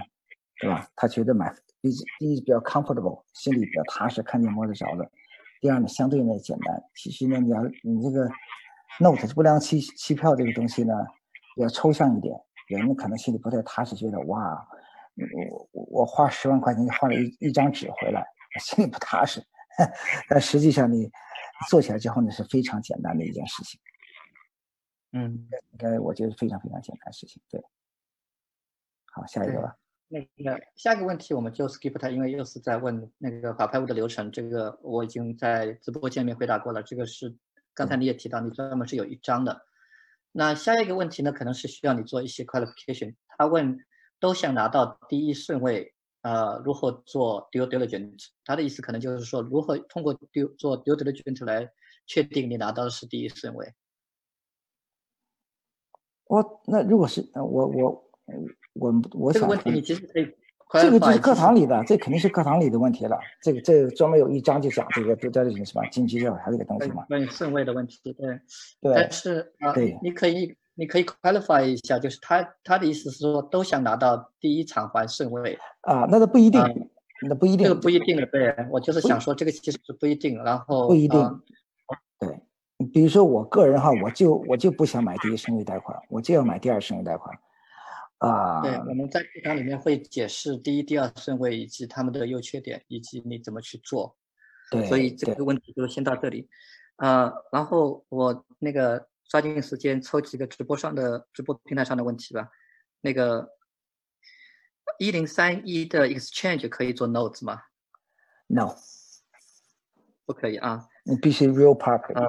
[0.62, 0.88] 对吧？
[0.96, 5.12] 他觉得买第第一比较 comfortable，心里比较踏实，看见摸得着的。
[5.60, 6.82] 第二呢，相对呢简单。
[6.96, 8.30] 其实呢，你要你这个
[9.02, 10.94] note 不良期期票这个东西呢，
[11.58, 12.34] 要抽象一点，
[12.68, 14.66] 人可能心里不太踏实，觉得哇。
[15.34, 18.26] 我我我花十万块钱换了一一张纸回来，
[18.60, 19.42] 心里不踏实。
[20.28, 21.10] 但实际上你
[21.70, 23.80] 做起来之后呢，是非常简单的一件事情。
[25.14, 27.42] 嗯，应该我觉得非常非常简单的事情。
[27.50, 27.62] 对，
[29.14, 29.76] 好，下一个吧。
[30.08, 34.32] 那个下一个问题我们就 skip 它，因为又是在问那个法拍屋的流程。
[34.32, 36.84] 这个我已经在直播间里面回答过了。
[36.84, 37.34] 这个是
[37.74, 39.62] 刚才你也提到，你专门是有一张的。
[40.32, 43.16] 那下一个问题呢，可能是需要你做一些 qualification。
[43.38, 43.80] 他问。
[44.20, 48.28] 都想拿到第一顺位，呃，如何做 due diligence？
[48.44, 51.70] 他的意思可能就是说，如何通过 due 做 due diligence 来
[52.06, 53.74] 确定你拿到的是第一顺位。
[56.26, 58.12] 我那如果是我我
[58.74, 60.28] 我我这个问题你其实可以，
[60.84, 63.18] 这个就是课堂里的，这肯定是课堂里的问题了。
[63.42, 67.06] 这个这个专门有一章就讲这个 due diligence 吧，经济调查这个东西嘛。
[67.10, 68.40] 问顺位的问题，对。
[68.82, 68.94] 对。
[68.94, 69.74] 但是啊，
[70.04, 70.56] 你可以。
[70.80, 76.62] 你可以 qualify 一下，就是他他的意思是说都想拿到第一偿还顺位啊，那个不一定，
[77.28, 81.42] 那不一定，这个不一定的，对我就是想说这个其实是不一定，然后不一定，
[82.18, 82.40] 对，
[82.94, 87.38] 比如说我个人哈，我就我就不想买第一顺位贷款，我就要买第二顺位贷款，
[88.20, 94.16] 啊，对，我们在课堂里面会解释第一、第二顺位以及他们的优缺点以及你怎么去做，
[94.72, 96.48] 对，所以这个问题就先到这里，
[96.96, 99.06] 呃，然后我那个。
[99.30, 102.50] 抓紧时间抽几个直播上的直播平台上的问题吧。
[103.02, 103.48] 那个
[104.98, 107.62] 一零三一的 exchange 可以做 notes 吗
[108.48, 108.76] ？No，
[110.26, 110.88] 不可以啊。
[111.04, 112.20] 你必须 real property。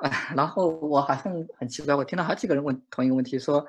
[0.00, 3.66] 啊， 然后我好像很奇怪，我听到好几个人问同一个问题，说，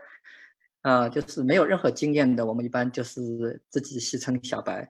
[0.84, 4.90] 呃，就是没有任何经验的，我们一般就是自己戏称小白。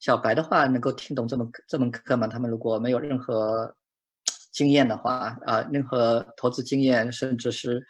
[0.00, 2.26] 小白的话，能够听懂这门这门课吗？
[2.26, 3.76] 他们如果没有任何。
[4.54, 7.84] 经验的话，啊，任何投资经验，甚至是，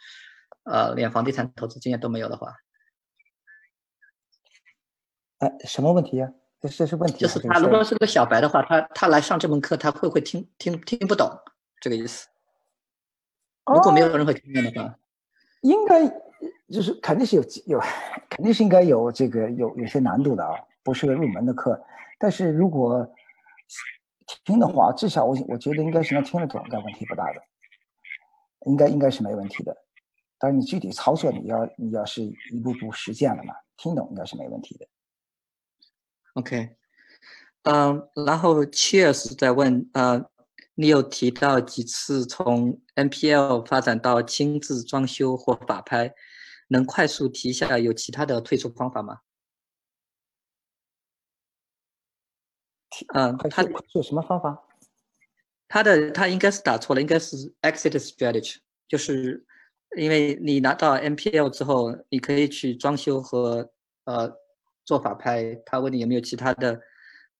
[0.63, 2.55] 呃，连房地产投资经验都没有的话，
[5.37, 6.33] 哎，什么问题呀？
[6.59, 7.19] 这这是问题。
[7.19, 11.29] 就是他如果是个小白的话，他他来上这门课，他会不会听听听不懂
[11.79, 12.27] 这个意思？
[13.71, 14.97] 如果没有任何经验的话，
[15.61, 16.07] 应该
[16.69, 17.79] 就是肯定是有有，
[18.27, 21.79] 肯定是应该有这个有有些难度的啊，不是个入门的课。
[22.17, 23.07] 但是如果
[24.43, 27.41] 听的话，至少我我觉得应该是能听得懂，应该问题不大的，
[28.65, 29.75] 应该应该是没问题的。
[30.37, 34.87] 但是你具体操作，你要你要是一步步实践了嘛，听懂应该是没问题的。
[36.33, 36.75] OK，
[37.63, 40.25] 嗯，然后 Cheers 在问，呃，
[40.73, 46.13] 你有提到几次从 NPL 发展到亲自装修或法拍，
[46.67, 49.19] 能快速提一下有其他的退出方法吗？
[53.13, 54.61] 嗯，他是什么方法？
[55.67, 58.57] 他的他应该是打错了，应该是 exit strategy，
[58.87, 59.43] 就是
[59.97, 63.69] 因为你拿到 MPL 之后，你可以去装修和
[64.05, 64.31] 呃
[64.85, 65.55] 做法拍。
[65.65, 66.79] 他问你有没有其他的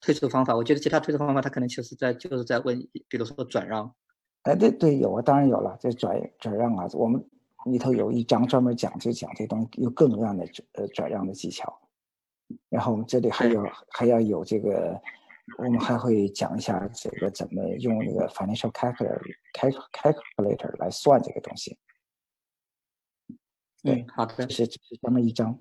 [0.02, 0.56] 退出方法？
[0.56, 2.78] 我觉得其他退出方法，他可能就是在就是在问，
[3.08, 3.94] 比如说转让。
[4.42, 7.24] 哎，对对，有啊，当然有了，这转转让啊，我们
[7.68, 11.80] 里头有一章专门讲就讲这东西，有各种各样的呃转让的技巧。
[12.70, 15.00] 然后我们这里还有还要有这个。
[15.58, 21.78] 我们还会讲一下这个怎么用那个 financial calculator 来算这个东西。
[23.84, 25.60] 对，好的，这是这是这么一章。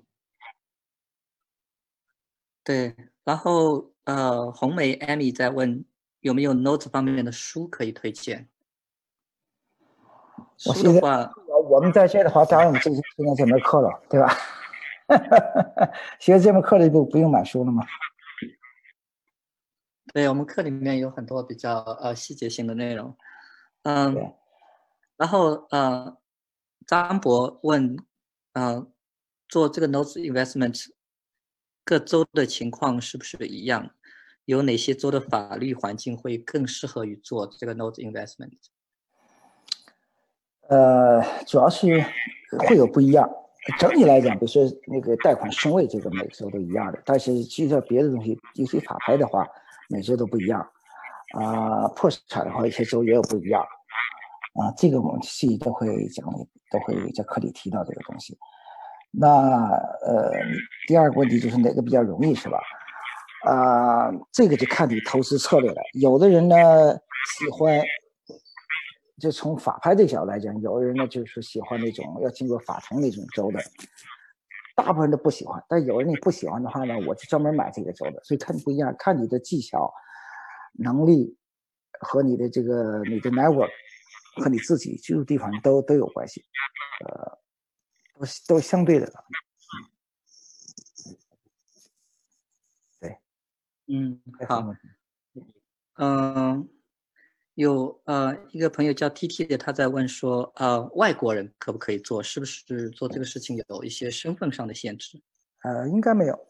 [2.63, 5.85] 对，然后呃，红梅 Amy 在问
[6.21, 8.49] 有没有 Notes 方面的书可以推荐。
[10.65, 10.73] 我
[11.69, 14.35] 我们在这的话，当然我们这现在这门课了，对吧？
[16.19, 17.85] 学这门课的不不用买书了吗？
[20.15, 23.17] 对我们课里面有很多比较呃细节性的内容，
[23.83, 24.33] 嗯，
[25.17, 26.15] 然后呃，
[26.87, 27.97] 张博问，
[28.53, 28.87] 呃，
[29.49, 30.85] 做这个 Notes Investment。
[31.83, 33.91] 各州的情况是不是一样？
[34.45, 38.53] 有哪些州的法律环境会更适合于做这个 note investment？
[40.69, 42.05] 呃，主要是
[42.69, 43.29] 会有不一样。
[43.77, 47.01] 整体来讲，比如说那个贷款顺位，这个每个州都一样的。
[47.03, 49.45] 但是具体别的东西，尤其法拍的话，
[49.89, 50.59] 每周都不一样。
[51.33, 53.61] 啊，破产的话，一些州也有不一样。
[54.53, 56.25] 啊，这个我们细都会讲，
[56.71, 58.37] 都会在课里提到这个东西。
[59.11, 59.27] 那
[60.05, 60.31] 呃，
[60.87, 62.59] 第二个问题就是哪个比较容易，是吧？
[63.45, 65.81] 啊，这个就看你投资策略了。
[65.93, 66.55] 有的人呢
[67.37, 67.81] 喜欢，
[69.19, 73.59] 就从法拍这角度来讲，有的人呢就是喜欢那种要经过法庭那种州的，
[74.75, 75.63] 大部分都不喜欢。
[75.69, 78.21] 但有人你不喜欢的话呢，我就专门买这个轴的。
[78.23, 79.91] 所以看不一样，看你的技巧、
[80.73, 81.37] 能力
[82.01, 83.69] 和你的这个你的 network
[84.43, 86.43] 和你自己居住地方都都有关系，
[87.07, 87.39] 呃。
[88.17, 89.11] 都都相对的，
[93.01, 93.17] 对，
[93.87, 94.73] 嗯，好，
[95.97, 96.69] 嗯，
[97.55, 102.21] 有呃一个朋友叫 T T 的，他在问说，呃，外国人可不可以做？
[102.21, 105.21] 是不是做这个事情有一些身份上的限制？
[105.63, 106.47] 呃，应该没有，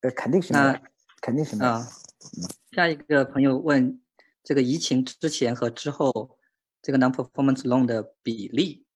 [0.00, 0.78] 呃，肯定是没有，
[1.20, 1.72] 肯定是没有。
[2.72, 4.00] 下一个朋友问，
[4.42, 6.38] 这个疫情之前和之后，
[6.80, 8.86] 这个 non-performance loan 的比例。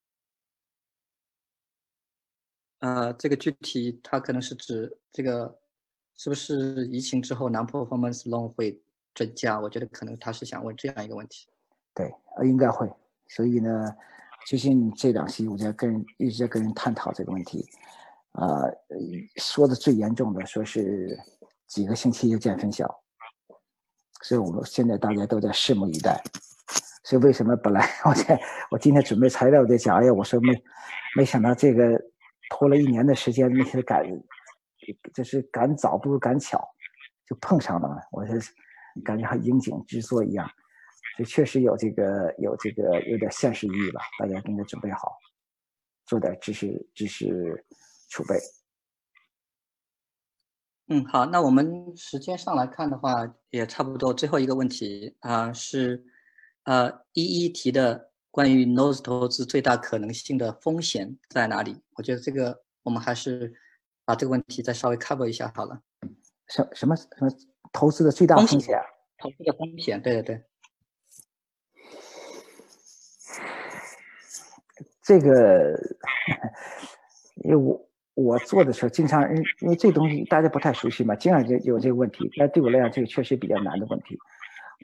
[2.78, 5.60] 呃，这个具体它可能是指这个
[6.16, 8.82] 是不是疫情之后 non-performance loan 会
[9.14, 9.58] 专家？
[9.60, 11.48] 我觉得可能他是想问这样一个问题。
[11.94, 12.90] 对，呃，应该会。
[13.28, 13.94] 所以呢，
[14.46, 17.68] 最近这两期我在跟一直在跟人探讨这个问题。
[18.32, 18.62] 啊，
[19.36, 21.18] 说的最严重的说是
[21.66, 23.02] 几个星期就见分晓。
[24.22, 26.22] 所以我们现在大家都在拭目以待。
[27.04, 30.52] 所以为什么本来 我在我今天准备材料在讲，哎呀，我说没
[31.16, 32.00] 没想到这个。
[32.52, 34.04] 拖了一年的时间，那些赶，
[35.14, 36.60] 就是赶早不如赶巧，
[37.28, 37.96] 就碰上了嘛。
[38.10, 38.40] 我是
[39.04, 40.50] 感觉很应景之作一样，
[41.18, 44.00] 就确实有这个有这个有点现实意义吧。
[44.18, 45.16] 大家应该准备好，
[46.06, 47.64] 做点知识知识
[48.08, 48.38] 储备。
[50.88, 54.12] 嗯，好，那我们时间上来看的话，也差不多。
[54.12, 56.04] 最后一个问题啊，是
[56.64, 58.08] 呃一一提的。
[58.32, 61.82] 关于 nose 投资最大可能性的风险在哪里？
[61.94, 63.52] 我觉得这个我们还是
[64.04, 65.82] 把这个问题再稍微 cover 一下好了。
[66.46, 67.28] 什什么什么
[67.72, 68.78] 投资的最大风险？
[69.18, 70.42] 投资的风险，对对对。
[75.02, 75.78] 这个，
[77.44, 82.30] 因为我我做的时候经常，因因为这东西大家不太熟悉嘛，经常就有这个问题。
[82.36, 84.18] 那对我来讲，这个确实比较难的问题。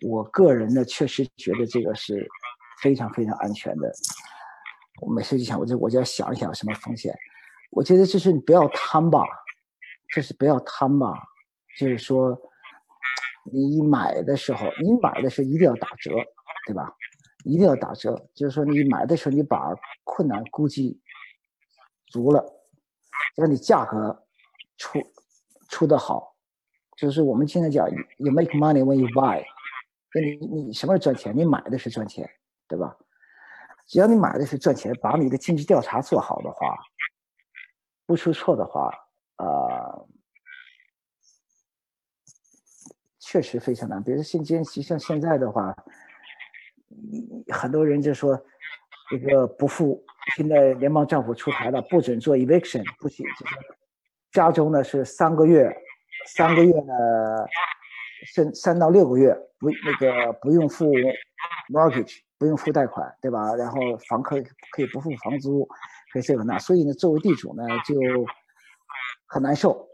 [0.06, 2.26] 我个人呢，确实觉得这个是。
[2.82, 3.90] 非常非常安全的，
[5.00, 7.10] 我每次就想，我就我就要想一想什么风险。
[7.70, 9.24] 我觉得就是你不要贪吧，
[10.14, 11.14] 就是不要贪吧，
[11.78, 12.38] 就是说，
[13.52, 16.10] 你买的时候，你买的时候一定要打折，
[16.66, 16.93] 对吧？
[17.44, 19.74] 一定要打折，就是说你买的时候你把
[20.05, 21.01] 困难估计
[22.06, 22.44] 足了，
[23.36, 24.27] 让你价格
[24.77, 25.01] 出
[25.68, 26.35] 出的好。
[26.97, 29.43] 就是我们经常讲，you make money when you buy，
[30.12, 31.36] 就你你什么时候赚钱？
[31.36, 32.28] 你买的是赚钱。
[32.68, 32.97] 对吧？
[33.86, 36.77] 只要你买的是赚钱，把你的尽职调查做好的话，
[38.06, 38.90] 不出错的话，
[39.36, 40.09] 呃，
[43.36, 44.02] 确实非常难。
[44.02, 45.76] 比如说现今，像现在的话，
[47.52, 48.34] 很多人就说
[49.10, 50.02] 这个不付，
[50.34, 53.54] 现在联邦政府出台了，不准做 eviction，不行，就是
[54.32, 55.70] 加州呢是三个月，
[56.28, 56.94] 三个月呢，
[58.34, 60.90] 三三到六个月不那个不用付
[61.70, 62.20] mortgage。
[62.38, 63.54] 不用付贷款，对吧？
[63.54, 63.80] 然后
[64.10, 64.36] 房客
[64.70, 65.66] 可以不付房租，
[66.12, 67.94] 可以这个那，所以呢，作为地主呢就
[69.24, 69.88] 很难受，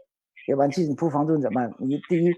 [0.45, 0.65] 对吧？
[0.65, 1.73] 你不付房租怎么办？
[1.79, 2.33] 你第一，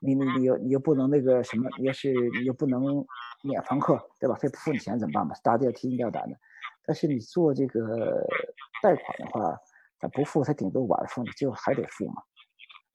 [0.00, 3.06] 你你你又你又不能那个什么，你要是你又不能
[3.42, 4.36] 免房客，对吧？
[4.40, 5.34] 他不付你钱怎么办嘛？
[5.44, 6.36] 大家要提心吊胆的。
[6.84, 8.26] 但是你做这个
[8.82, 9.56] 贷款的话，
[9.98, 12.22] 他不付，他顶多晚付，你就还得付嘛。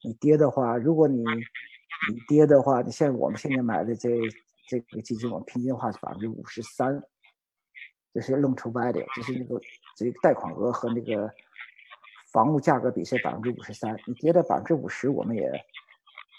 [0.03, 4.09] 你跌的话，如果你你跌的话，你像我们现在买的这。
[4.67, 6.99] 这个基金我们平均的话是百分之五十三，
[8.11, 9.61] 就是 loan to value，就是那个
[9.95, 11.31] 这个贷款额和那个
[12.33, 15.43] 房屋价格比是百分之五十三，你跌到百分之五十，我们也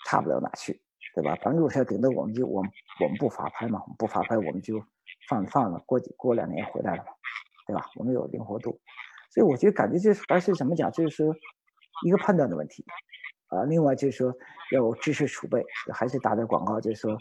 [0.07, 0.81] 差不了哪去，
[1.17, 1.35] 对吧？
[1.43, 2.71] 百分之五十顶多我们就我们
[3.03, 4.81] 我们不法拍嘛，不法拍我们就
[5.29, 7.11] 放放了，过几过两年回来了嘛，
[7.67, 7.85] 对吧？
[7.97, 8.79] 我们有灵活度，
[9.31, 11.35] 所以我觉得感觉就是还是怎么讲，就是说
[12.07, 12.85] 一个判断的问题
[13.49, 13.65] 啊。
[13.65, 14.33] 另外就是说
[14.71, 17.19] 要有知识储备，还是打点广告，就是说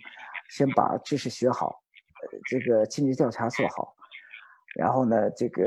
[0.51, 1.81] 先把知识学好，
[2.21, 3.95] 呃，这个尽职调查做好，
[4.75, 5.63] 然后呢，这个。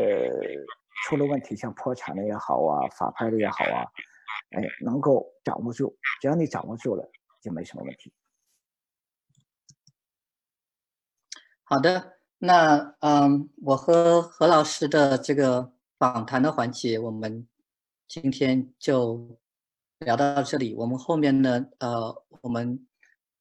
[1.04, 3.86] 出了问题，像破产的也好啊，法拍的也好啊，
[4.50, 7.10] 哎，能够掌握住，只要你掌握住了，
[7.42, 8.12] 就没什么问题。
[11.64, 17.46] 好的，那嗯，我和何老师的这个访谈的环节，我们
[18.08, 19.38] 今天就
[19.98, 20.74] 聊到这里。
[20.74, 22.86] 我们后面呢，呃，我们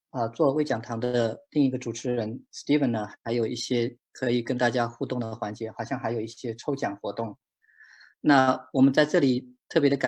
[0.10, 7.38] 啊做微讲堂的另一个主持人 Steven 呢，还有一些可以跟大家互动的环节，好像还有一些抽奖活动。
[8.20, 10.06] 那我们在这里特别的感。